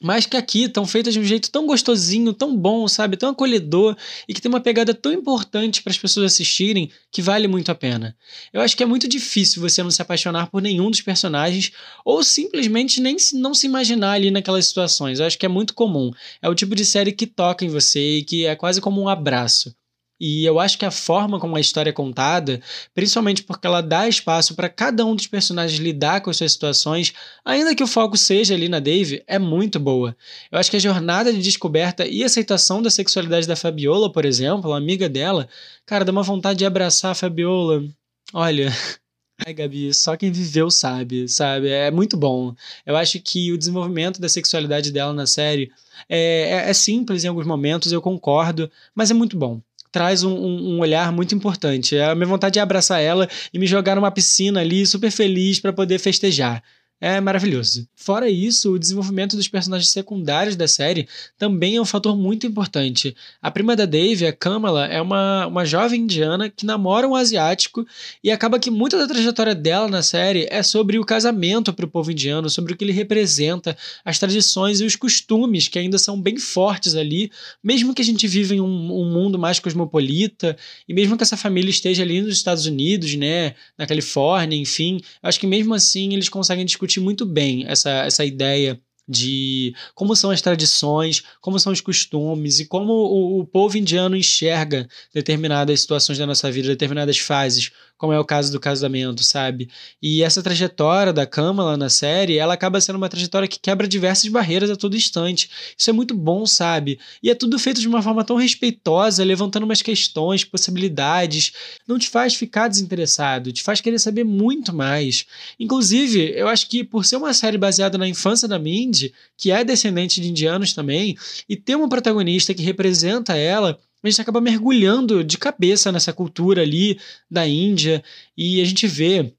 mas 0.00 0.26
que 0.26 0.36
aqui 0.36 0.64
estão 0.64 0.86
feitas 0.86 1.14
de 1.14 1.20
um 1.20 1.24
jeito 1.24 1.50
tão 1.50 1.66
gostosinho, 1.66 2.32
tão 2.32 2.56
bom, 2.56 2.86
sabe, 2.88 3.16
tão 3.16 3.30
acolhedor 3.30 3.96
e 4.28 4.34
que 4.34 4.40
tem 4.40 4.48
uma 4.48 4.60
pegada 4.60 4.94
tão 4.94 5.12
importante 5.12 5.82
para 5.82 5.90
as 5.90 5.98
pessoas 5.98 6.32
assistirem 6.32 6.90
que 7.10 7.22
vale 7.22 7.48
muito 7.48 7.70
a 7.70 7.74
pena. 7.74 8.16
Eu 8.52 8.60
acho 8.60 8.76
que 8.76 8.82
é 8.82 8.86
muito 8.86 9.08
difícil 9.08 9.60
você 9.60 9.82
não 9.82 9.90
se 9.90 10.02
apaixonar 10.02 10.50
por 10.50 10.62
nenhum 10.62 10.90
dos 10.90 11.00
personagens 11.00 11.72
ou 12.04 12.22
simplesmente 12.22 13.00
nem 13.00 13.18
se, 13.18 13.36
não 13.36 13.54
se 13.54 13.66
imaginar 13.66 14.12
ali 14.12 14.30
naquelas 14.30 14.66
situações. 14.66 15.18
Eu 15.18 15.26
acho 15.26 15.38
que 15.38 15.46
é 15.46 15.48
muito 15.48 15.74
comum. 15.74 16.10
É 16.40 16.48
o 16.48 16.54
tipo 16.54 16.74
de 16.74 16.84
série 16.84 17.12
que 17.12 17.26
toca 17.26 17.64
em 17.64 17.68
você 17.68 18.18
e 18.18 18.24
que 18.24 18.46
é 18.46 18.54
quase 18.54 18.80
como 18.80 19.00
um 19.00 19.08
abraço. 19.08 19.74
E 20.20 20.44
eu 20.44 20.58
acho 20.58 20.76
que 20.76 20.84
a 20.84 20.90
forma 20.90 21.38
como 21.38 21.56
a 21.56 21.60
história 21.60 21.90
é 21.90 21.92
contada, 21.92 22.60
principalmente 22.92 23.42
porque 23.44 23.66
ela 23.66 23.80
dá 23.80 24.08
espaço 24.08 24.54
para 24.54 24.68
cada 24.68 25.04
um 25.06 25.14
dos 25.14 25.28
personagens 25.28 25.80
lidar 25.80 26.20
com 26.20 26.30
as 26.30 26.36
suas 26.36 26.52
situações, 26.52 27.14
ainda 27.44 27.74
que 27.74 27.84
o 27.84 27.86
foco 27.86 28.16
seja 28.16 28.54
ali 28.54 28.68
na 28.68 28.80
Dave, 28.80 29.22
é 29.26 29.38
muito 29.38 29.78
boa. 29.78 30.16
Eu 30.50 30.58
acho 30.58 30.70
que 30.70 30.76
a 30.76 30.80
jornada 30.80 31.32
de 31.32 31.40
descoberta 31.40 32.06
e 32.06 32.24
aceitação 32.24 32.82
da 32.82 32.90
sexualidade 32.90 33.46
da 33.46 33.54
Fabiola, 33.54 34.10
por 34.10 34.24
exemplo, 34.24 34.72
amiga 34.72 35.08
dela, 35.08 35.48
cara, 35.86 36.04
dá 36.04 36.10
uma 36.10 36.22
vontade 36.22 36.58
de 36.58 36.66
abraçar 36.66 37.12
a 37.12 37.14
Fabiola. 37.14 37.84
Olha, 38.32 38.72
Ai, 39.46 39.54
Gabi, 39.54 39.94
só 39.94 40.16
quem 40.16 40.32
viveu 40.32 40.68
sabe, 40.68 41.28
sabe? 41.28 41.68
É 41.68 41.92
muito 41.92 42.16
bom. 42.16 42.52
Eu 42.84 42.96
acho 42.96 43.20
que 43.20 43.52
o 43.52 43.58
desenvolvimento 43.58 44.20
da 44.20 44.28
sexualidade 44.28 44.90
dela 44.90 45.12
na 45.12 45.28
série 45.28 45.70
é, 46.08 46.64
é, 46.66 46.70
é 46.70 46.72
simples 46.72 47.22
em 47.22 47.28
alguns 47.28 47.46
momentos, 47.46 47.92
eu 47.92 48.02
concordo, 48.02 48.68
mas 48.96 49.12
é 49.12 49.14
muito 49.14 49.36
bom 49.36 49.62
traz 49.90 50.22
um, 50.22 50.34
um, 50.34 50.80
olhar 50.80 51.12
muito 51.12 51.34
importante. 51.34 51.98
A 51.98 52.14
minha 52.14 52.26
vontade 52.26 52.58
é 52.58 52.62
abraçar 52.62 53.00
ela 53.00 53.28
e 53.52 53.58
me 53.58 53.66
jogar 53.66 53.96
numa 53.96 54.10
piscina 54.10 54.60
ali, 54.60 54.86
super 54.86 55.10
feliz 55.10 55.60
para 55.60 55.72
poder 55.72 55.98
festejar. 55.98 56.62
É 57.00 57.20
maravilhoso. 57.20 57.86
Fora 57.94 58.28
isso, 58.28 58.72
o 58.72 58.78
desenvolvimento 58.78 59.36
dos 59.36 59.46
personagens 59.46 59.90
secundários 59.90 60.56
da 60.56 60.66
série 60.66 61.06
também 61.38 61.76
é 61.76 61.80
um 61.80 61.84
fator 61.84 62.16
muito 62.16 62.46
importante. 62.46 63.14
A 63.40 63.50
prima 63.50 63.76
da 63.76 63.86
Dave, 63.86 64.26
a 64.26 64.32
Kamala, 64.32 64.86
é 64.86 65.00
uma, 65.00 65.46
uma 65.46 65.64
jovem 65.64 66.00
indiana 66.00 66.50
que 66.50 66.66
namora 66.66 67.06
um 67.06 67.14
asiático 67.14 67.86
e 68.22 68.32
acaba 68.32 68.58
que 68.58 68.70
muita 68.70 68.98
da 68.98 69.06
trajetória 69.06 69.54
dela 69.54 69.86
na 69.86 70.02
série 70.02 70.48
é 70.50 70.60
sobre 70.62 70.98
o 70.98 71.04
casamento 71.04 71.72
para 71.72 71.84
o 71.84 71.88
povo 71.88 72.10
indiano, 72.10 72.50
sobre 72.50 72.72
o 72.72 72.76
que 72.76 72.84
ele 72.84 72.92
representa, 72.92 73.76
as 74.04 74.18
tradições 74.18 74.80
e 74.80 74.84
os 74.84 74.96
costumes 74.96 75.68
que 75.68 75.78
ainda 75.78 75.98
são 75.98 76.20
bem 76.20 76.36
fortes 76.36 76.96
ali, 76.96 77.30
mesmo 77.62 77.94
que 77.94 78.02
a 78.02 78.04
gente 78.04 78.26
viva 78.26 78.56
em 78.56 78.60
um, 78.60 79.02
um 79.02 79.12
mundo 79.12 79.38
mais 79.38 79.60
cosmopolita 79.60 80.56
e 80.88 80.92
mesmo 80.92 81.16
que 81.16 81.22
essa 81.22 81.36
família 81.36 81.70
esteja 81.70 82.02
ali 82.02 82.20
nos 82.20 82.32
Estados 82.32 82.66
Unidos, 82.66 83.14
né, 83.14 83.54
na 83.76 83.86
Califórnia, 83.86 84.56
enfim, 84.56 85.00
acho 85.22 85.38
que 85.38 85.46
mesmo 85.46 85.74
assim 85.74 86.12
eles 86.12 86.28
conseguem 86.28 86.64
discutir 86.64 86.87
discutir 86.88 87.00
muito 87.00 87.26
bem 87.26 87.64
essa, 87.68 87.90
essa 87.90 88.24
ideia 88.24 88.80
de 89.08 89.74
como 89.94 90.14
são 90.14 90.30
as 90.30 90.42
tradições, 90.42 91.22
como 91.40 91.58
são 91.58 91.72
os 91.72 91.80
costumes 91.80 92.60
e 92.60 92.66
como 92.66 92.92
o, 92.92 93.40
o, 93.40 93.46
povo 93.46 93.78
indiano 93.78 94.14
enxerga 94.16 94.86
determinadas 95.14 95.80
situações 95.80 96.18
da 96.18 96.26
nossa 96.26 96.50
vida, 96.52 96.68
determinadas 96.68 97.18
fases, 97.18 97.72
como 97.98 98.12
é 98.12 98.18
o 98.18 98.24
caso 98.24 98.52
do 98.52 98.60
casamento, 98.60 99.24
sabe? 99.24 99.68
E 100.00 100.22
essa 100.22 100.40
trajetória 100.40 101.12
da 101.12 101.26
Kamala 101.26 101.76
na 101.76 101.88
série, 101.88 102.38
ela 102.38 102.54
acaba 102.54 102.80
sendo 102.80 102.96
uma 102.96 103.08
trajetória 103.08 103.48
que 103.48 103.58
quebra 103.58 103.88
diversas 103.88 104.30
barreiras 104.30 104.70
a 104.70 104.76
todo 104.76 104.96
instante. 104.96 105.50
Isso 105.76 105.90
é 105.90 105.92
muito 105.92 106.14
bom, 106.14 106.46
sabe? 106.46 107.00
E 107.20 107.28
é 107.28 107.34
tudo 107.34 107.58
feito 107.58 107.80
de 107.80 107.88
uma 107.88 108.00
forma 108.00 108.22
tão 108.22 108.36
respeitosa, 108.36 109.24
levantando 109.24 109.64
umas 109.64 109.82
questões, 109.82 110.44
possibilidades. 110.44 111.52
Não 111.88 111.98
te 111.98 112.08
faz 112.08 112.34
ficar 112.36 112.68
desinteressado, 112.68 113.52
te 113.52 113.64
faz 113.64 113.80
querer 113.80 113.98
saber 113.98 114.22
muito 114.22 114.72
mais. 114.72 115.26
Inclusive, 115.58 116.32
eu 116.36 116.46
acho 116.46 116.68
que 116.68 116.84
por 116.84 117.04
ser 117.04 117.16
uma 117.16 117.34
série 117.34 117.58
baseada 117.58 117.98
na 117.98 118.06
infância 118.06 118.46
da 118.46 118.60
Mindy, 118.60 118.97
que 119.36 119.50
é 119.50 119.64
descendente 119.64 120.20
de 120.20 120.28
indianos 120.28 120.72
também, 120.72 121.16
e 121.48 121.56
ter 121.56 121.76
uma 121.76 121.88
protagonista 121.88 122.54
que 122.54 122.62
representa 122.62 123.36
ela, 123.36 123.78
a 124.02 124.08
gente 124.08 124.20
acaba 124.20 124.40
mergulhando 124.40 125.24
de 125.24 125.36
cabeça 125.36 125.90
nessa 125.90 126.12
cultura 126.12 126.62
ali 126.62 126.98
da 127.30 127.46
Índia 127.46 128.02
e 128.36 128.60
a 128.60 128.64
gente 128.64 128.86
vê 128.86 129.32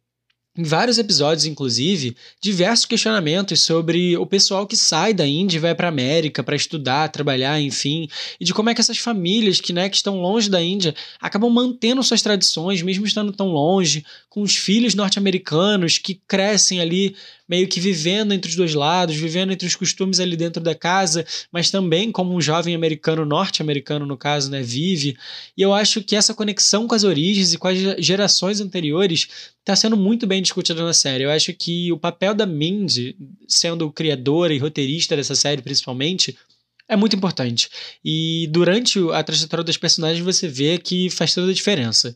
em 0.58 0.64
vários 0.64 0.98
episódios, 0.98 1.46
inclusive, 1.46 2.18
diversos 2.42 2.86
questionamentos 2.86 3.62
sobre 3.62 4.18
o 4.18 4.26
pessoal 4.26 4.68
que 4.68 4.76
sai 4.76 5.14
da 5.14 5.26
Índia 5.26 5.58
e 5.58 5.60
vai 5.62 5.74
para 5.74 5.88
a 5.88 5.90
América 5.90 6.44
para 6.44 6.56
estudar, 6.56 7.08
trabalhar, 7.10 7.62
enfim, 7.62 8.10
e 8.38 8.44
de 8.44 8.54
como 8.54 8.70
é 8.70 8.74
que 8.74 8.82
essas 8.82 8.98
famílias 8.98 9.62
que, 9.62 9.72
né, 9.72 9.88
que 9.88 9.96
estão 9.96 10.20
longe 10.20 10.50
da 10.50 10.62
Índia 10.62 10.94
acabam 11.22 11.50
mantendo 11.50 12.04
suas 12.04 12.22
tradições, 12.22 12.82
mesmo 12.82 13.06
estando 13.06 13.32
tão 13.32 13.48
longe, 13.48 14.04
com 14.28 14.42
os 14.42 14.54
filhos 14.58 14.96
norte-americanos 14.96 15.98
que 15.98 16.20
crescem 16.28 16.82
ali 16.82 17.16
meio 17.50 17.68
que 17.68 17.80
vivendo 17.80 18.32
entre 18.32 18.50
os 18.50 18.56
dois 18.56 18.76
lados, 18.76 19.16
vivendo 19.16 19.52
entre 19.52 19.68
os 19.68 19.76
costumes 19.76 20.20
ali 20.20 20.38
dentro 20.38 20.62
da 20.62 20.76
casa, 20.76 21.26
mas 21.52 21.72
também 21.72 22.12
como 22.12 22.34
um 22.34 22.40
jovem 22.40 22.76
americano, 22.76 23.26
norte-americano 23.26 24.06
no 24.06 24.16
caso, 24.16 24.52
né, 24.52 24.62
vive. 24.62 25.18
E 25.58 25.62
eu 25.62 25.74
acho 25.74 26.04
que 26.04 26.16
essa 26.16 26.34
conexão 26.34 26.88
com 26.88 26.94
as 26.94 27.04
origens 27.04 27.54
e 27.54 27.58
com 27.58 27.68
as 27.68 27.78
gerações 27.98 28.62
anteriores 28.62 29.28
está 29.60 29.76
sendo 29.76 29.98
muito 29.98 30.28
bem 30.28 30.42
discutida 30.42 30.84
na 30.84 30.94
série. 30.94 31.24
Eu 31.24 31.32
acho 31.32 31.52
que 31.54 31.92
o 31.92 31.98
papel 31.98 32.36
da 32.36 32.46
Mindy, 32.46 33.18
sendo 33.48 33.92
criadora 33.92 34.54
e 34.54 34.60
roteirista 34.60 35.16
dessa 35.16 35.36
série 35.36 35.62
principalmente, 35.62 36.38
é 36.88 36.96
muito 36.96 37.16
importante. 37.16 37.70
E 38.04 38.48
durante 38.52 39.00
a 39.12 39.24
trajetória 39.24 39.64
dos 39.64 39.78
personagens 39.78 40.24
você 40.24 40.48
vê 40.48 40.78
que 40.78 41.10
faz 41.10 41.34
toda 41.34 41.50
a 41.50 41.54
diferença. 41.54 42.16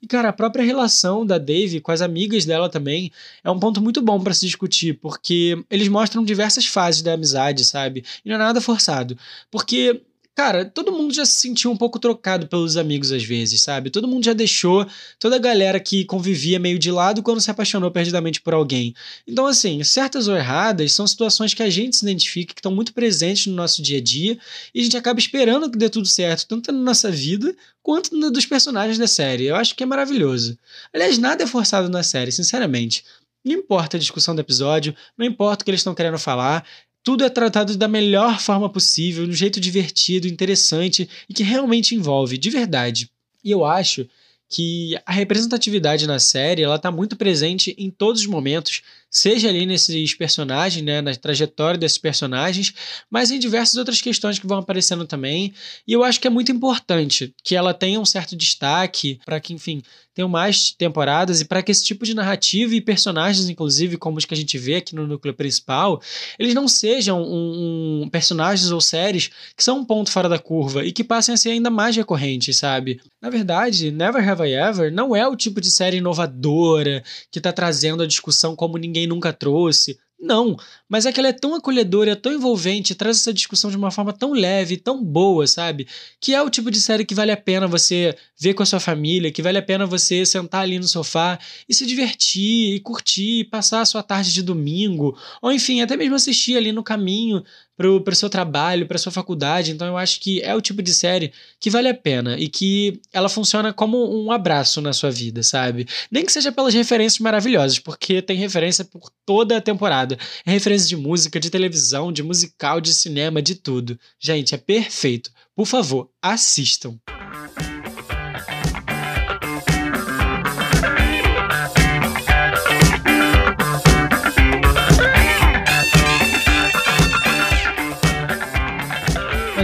E, 0.00 0.06
cara, 0.06 0.28
a 0.28 0.32
própria 0.32 0.64
relação 0.64 1.24
da 1.24 1.38
Dave 1.38 1.80
com 1.80 1.90
as 1.90 2.02
amigas 2.02 2.44
dela 2.44 2.68
também 2.68 3.10
é 3.42 3.50
um 3.50 3.58
ponto 3.58 3.80
muito 3.80 4.02
bom 4.02 4.20
para 4.20 4.34
se 4.34 4.44
discutir, 4.46 4.94
porque 4.94 5.62
eles 5.70 5.88
mostram 5.88 6.24
diversas 6.24 6.66
fases 6.66 7.02
da 7.02 7.14
amizade, 7.14 7.64
sabe? 7.64 8.04
E 8.24 8.28
não 8.28 8.36
é 8.36 8.38
nada 8.38 8.60
forçado. 8.60 9.16
Porque 9.50 10.02
Cara, 10.36 10.66
todo 10.66 10.92
mundo 10.92 11.14
já 11.14 11.24
se 11.24 11.40
sentiu 11.40 11.70
um 11.70 11.76
pouco 11.78 11.98
trocado 11.98 12.46
pelos 12.46 12.76
amigos 12.76 13.10
às 13.10 13.24
vezes, 13.24 13.62
sabe? 13.62 13.88
Todo 13.88 14.06
mundo 14.06 14.22
já 14.22 14.34
deixou 14.34 14.86
toda 15.18 15.36
a 15.36 15.38
galera 15.38 15.80
que 15.80 16.04
convivia 16.04 16.58
meio 16.58 16.78
de 16.78 16.90
lado 16.90 17.22
quando 17.22 17.40
se 17.40 17.50
apaixonou 17.50 17.90
perdidamente 17.90 18.42
por 18.42 18.52
alguém. 18.52 18.94
Então, 19.26 19.46
assim, 19.46 19.82
certas 19.82 20.28
ou 20.28 20.36
erradas 20.36 20.92
são 20.92 21.06
situações 21.06 21.54
que 21.54 21.62
a 21.62 21.70
gente 21.70 21.96
se 21.96 22.04
identifica, 22.04 22.52
que 22.52 22.60
estão 22.60 22.70
muito 22.70 22.92
presentes 22.92 23.46
no 23.46 23.54
nosso 23.54 23.80
dia 23.80 23.96
a 23.96 24.02
dia, 24.02 24.38
e 24.74 24.80
a 24.82 24.84
gente 24.84 24.98
acaba 24.98 25.18
esperando 25.18 25.70
que 25.70 25.78
dê 25.78 25.88
tudo 25.88 26.06
certo, 26.06 26.46
tanto 26.46 26.70
na 26.70 26.80
nossa 26.80 27.10
vida 27.10 27.56
quanto 27.82 28.14
no 28.14 28.30
dos 28.30 28.44
personagens 28.44 28.98
da 28.98 29.06
série. 29.06 29.46
Eu 29.46 29.56
acho 29.56 29.74
que 29.74 29.84
é 29.84 29.86
maravilhoso. 29.86 30.58
Aliás, 30.92 31.16
nada 31.16 31.44
é 31.44 31.46
forçado 31.46 31.88
na 31.88 32.02
série, 32.02 32.30
sinceramente. 32.30 33.04
Não 33.46 33.54
importa 33.54 33.96
a 33.96 34.00
discussão 34.00 34.34
do 34.34 34.40
episódio, 34.40 34.92
não 35.16 35.24
importa 35.24 35.62
o 35.62 35.64
que 35.64 35.70
eles 35.70 35.80
estão 35.80 35.94
querendo 35.94 36.18
falar, 36.18 36.66
tudo 37.06 37.22
é 37.22 37.30
tratado 37.30 37.76
da 37.76 37.86
melhor 37.86 38.40
forma 38.40 38.68
possível, 38.68 39.24
de 39.26 39.30
um 39.30 39.32
jeito 39.32 39.60
divertido, 39.60 40.26
interessante 40.26 41.08
e 41.28 41.32
que 41.32 41.44
realmente 41.44 41.94
envolve, 41.94 42.36
de 42.36 42.50
verdade. 42.50 43.08
E 43.44 43.50
eu 43.52 43.64
acho 43.64 44.08
que 44.48 44.98
a 45.06 45.12
representatividade 45.12 46.04
na 46.04 46.18
série 46.18 46.64
ela 46.64 46.74
está 46.74 46.90
muito 46.90 47.14
presente 47.14 47.76
em 47.78 47.90
todos 47.90 48.22
os 48.22 48.26
momentos, 48.26 48.82
seja 49.10 49.48
ali 49.48 49.64
nesses 49.64 50.14
personagens, 50.14 50.84
né, 50.84 51.00
na 51.00 51.14
trajetória 51.14 51.78
desses 51.78 51.98
personagens, 51.98 52.74
mas 53.10 53.30
em 53.30 53.38
diversas 53.38 53.76
outras 53.76 54.00
questões 54.00 54.38
que 54.38 54.46
vão 54.46 54.58
aparecendo 54.58 55.06
também. 55.06 55.54
E 55.86 55.92
eu 55.92 56.04
acho 56.04 56.20
que 56.20 56.26
é 56.26 56.30
muito 56.30 56.52
importante 56.52 57.34
que 57.42 57.54
ela 57.54 57.72
tenha 57.72 58.00
um 58.00 58.04
certo 58.04 58.36
destaque 58.36 59.18
para 59.24 59.40
que, 59.40 59.52
enfim, 59.52 59.82
tenham 60.16 60.30
mais 60.30 60.70
temporadas 60.72 61.42
e 61.42 61.44
para 61.44 61.62
que 61.62 61.70
esse 61.70 61.84
tipo 61.84 62.06
de 62.06 62.14
narrativa 62.14 62.74
e 62.74 62.80
personagens, 62.80 63.50
inclusive, 63.50 63.98
como 63.98 64.16
os 64.16 64.24
que 64.24 64.32
a 64.32 64.36
gente 64.36 64.56
vê 64.56 64.76
aqui 64.76 64.94
no 64.94 65.06
núcleo 65.06 65.34
principal, 65.34 66.00
eles 66.38 66.54
não 66.54 66.66
sejam 66.66 67.22
um, 67.22 68.04
um, 68.04 68.08
personagens 68.08 68.70
ou 68.70 68.80
séries 68.80 69.28
que 69.54 69.62
são 69.62 69.80
um 69.80 69.84
ponto 69.84 70.10
fora 70.10 70.26
da 70.26 70.38
curva 70.38 70.86
e 70.86 70.90
que 70.90 71.04
passem 71.04 71.34
a 71.34 71.36
ser 71.36 71.50
ainda 71.50 71.68
mais 71.68 71.94
recorrentes, 71.94 72.56
sabe? 72.56 72.98
Na 73.20 73.28
verdade, 73.28 73.90
Never 73.90 74.26
Have 74.26 74.48
I 74.48 74.54
Ever 74.54 74.90
não 74.90 75.14
é 75.14 75.28
o 75.28 75.36
tipo 75.36 75.60
de 75.60 75.70
série 75.70 75.98
inovadora 75.98 77.04
que 77.30 77.38
está 77.38 77.52
trazendo 77.52 78.02
a 78.02 78.06
discussão 78.06 78.56
como 78.56 78.78
ninguém 78.78 78.95
nunca 79.04 79.32
trouxe. 79.32 79.98
Não, 80.18 80.56
mas 80.88 81.04
é 81.04 81.12
que 81.12 81.20
ela 81.20 81.28
é 81.28 81.32
tão 81.32 81.54
acolhedora, 81.54 82.12
é 82.12 82.14
tão 82.14 82.32
envolvente, 82.32 82.94
traz 82.94 83.18
essa 83.18 83.34
discussão 83.34 83.70
de 83.70 83.76
uma 83.76 83.90
forma 83.90 84.14
tão 84.14 84.32
leve, 84.32 84.78
tão 84.78 85.04
boa, 85.04 85.46
sabe? 85.46 85.86
Que 86.18 86.34
é 86.34 86.40
o 86.40 86.48
tipo 86.48 86.70
de 86.70 86.80
série 86.80 87.04
que 87.04 87.14
vale 87.14 87.30
a 87.30 87.36
pena 87.36 87.66
você 87.66 88.16
ver 88.40 88.54
com 88.54 88.62
a 88.62 88.66
sua 88.66 88.80
família, 88.80 89.30
que 89.30 89.42
vale 89.42 89.58
a 89.58 89.62
pena 89.62 89.84
você 89.84 90.24
sentar 90.24 90.62
ali 90.62 90.78
no 90.78 90.88
sofá 90.88 91.38
e 91.68 91.74
se 91.74 91.84
divertir, 91.84 92.74
e 92.76 92.80
curtir, 92.80 93.40
e 93.40 93.44
passar 93.44 93.82
a 93.82 93.84
sua 93.84 94.02
tarde 94.02 94.32
de 94.32 94.42
domingo, 94.42 95.18
ou 95.42 95.52
enfim, 95.52 95.82
até 95.82 95.96
mesmo 95.98 96.14
assistir 96.14 96.56
ali 96.56 96.72
no 96.72 96.82
caminho 96.82 97.44
para 97.76 98.12
o 98.12 98.14
seu 98.14 98.30
trabalho, 98.30 98.86
para 98.86 98.98
sua 98.98 99.12
faculdade. 99.12 99.72
Então 99.72 99.86
eu 99.86 99.96
acho 99.96 100.20
que 100.20 100.40
é 100.40 100.54
o 100.54 100.60
tipo 100.60 100.82
de 100.82 100.94
série 100.94 101.32
que 101.60 101.70
vale 101.70 101.88
a 101.88 101.94
pena 101.94 102.38
e 102.38 102.48
que 102.48 103.00
ela 103.12 103.28
funciona 103.28 103.72
como 103.72 104.24
um 104.24 104.32
abraço 104.32 104.80
na 104.80 104.92
sua 104.92 105.10
vida, 105.10 105.42
sabe? 105.42 105.86
Nem 106.10 106.24
que 106.24 106.32
seja 106.32 106.50
pelas 106.50 106.74
referências 106.74 107.20
maravilhosas, 107.20 107.78
porque 107.78 108.22
tem 108.22 108.38
referência 108.38 108.84
por 108.84 109.10
toda 109.24 109.56
a 109.56 109.60
temporada. 109.60 110.18
É 110.44 110.50
referência 110.50 110.88
de 110.88 110.96
música, 110.96 111.38
de 111.38 111.50
televisão, 111.50 112.10
de 112.10 112.22
musical, 112.22 112.80
de 112.80 112.94
cinema, 112.94 113.42
de 113.42 113.54
tudo. 113.54 113.98
Gente, 114.18 114.54
é 114.54 114.58
perfeito. 114.58 115.30
Por 115.54 115.66
favor, 115.66 116.10
assistam. 116.22 116.98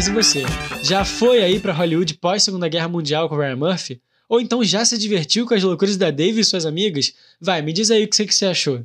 E 0.04 0.10
você? 0.10 0.42
Já 0.82 1.04
foi 1.04 1.44
aí 1.44 1.60
para 1.60 1.72
Hollywood 1.72 2.14
pós 2.14 2.42
Segunda 2.42 2.68
Guerra 2.68 2.88
Mundial 2.88 3.28
com 3.28 3.36
Ryan 3.36 3.54
Murphy? 3.54 4.02
Ou 4.28 4.40
então 4.40 4.64
já 4.64 4.84
se 4.84 4.98
divertiu 4.98 5.46
com 5.46 5.54
as 5.54 5.62
loucuras 5.62 5.96
da 5.96 6.10
Dave 6.10 6.40
e 6.40 6.44
suas 6.44 6.66
amigas? 6.66 7.12
Vai, 7.40 7.62
me 7.62 7.72
diz 7.72 7.88
aí 7.88 8.04
o 8.04 8.08
que 8.08 8.34
você 8.34 8.46
achou. 8.46 8.84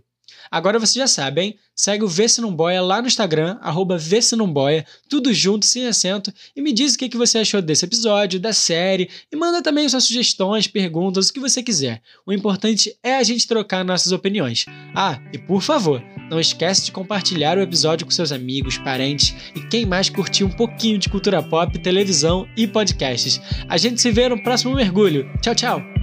Agora 0.51 0.77
você 0.77 0.99
já 0.99 1.07
sabe, 1.07 1.41
hein? 1.41 1.55
Segue 1.75 2.03
o 2.03 2.07
Vê 2.07 2.27
Se 2.29 2.39
Não 2.39 2.55
Boia 2.55 2.81
lá 2.81 3.01
no 3.01 3.07
Instagram, 3.07 3.57
arroba 3.61 3.97
Vê 3.97 4.21
Se 4.21 4.35
Não 4.35 4.51
Boia, 4.51 4.85
tudo 5.09 5.33
junto, 5.33 5.65
sem 5.65 5.87
acento, 5.87 6.31
e 6.55 6.61
me 6.61 6.71
diz 6.71 6.93
o 6.93 6.97
que, 6.97 7.09
que 7.09 7.17
você 7.17 7.39
achou 7.39 7.61
desse 7.61 7.85
episódio, 7.85 8.39
da 8.39 8.53
série, 8.53 9.09
e 9.31 9.35
manda 9.35 9.61
também 9.61 9.89
suas 9.89 10.05
sugestões, 10.05 10.67
perguntas, 10.67 11.29
o 11.29 11.33
que 11.33 11.39
você 11.39 11.63
quiser. 11.63 12.01
O 12.25 12.33
importante 12.33 12.95
é 13.03 13.15
a 13.15 13.23
gente 13.23 13.47
trocar 13.47 13.83
nossas 13.83 14.11
opiniões. 14.11 14.65
Ah, 14.95 15.19
e 15.33 15.37
por 15.37 15.61
favor, 15.61 16.01
não 16.29 16.39
esquece 16.39 16.85
de 16.85 16.91
compartilhar 16.91 17.57
o 17.57 17.61
episódio 17.61 18.05
com 18.05 18.11
seus 18.11 18.31
amigos, 18.31 18.77
parentes 18.77 19.35
e 19.55 19.61
quem 19.61 19.85
mais 19.85 20.09
curtir 20.09 20.43
um 20.43 20.49
pouquinho 20.49 20.97
de 20.97 21.09
cultura 21.09 21.41
pop, 21.41 21.77
televisão 21.79 22.47
e 22.55 22.67
podcasts. 22.67 23.41
A 23.67 23.77
gente 23.77 24.01
se 24.01 24.11
vê 24.11 24.29
no 24.29 24.41
próximo 24.41 24.75
mergulho. 24.75 25.29
Tchau, 25.41 25.55
tchau! 25.55 25.96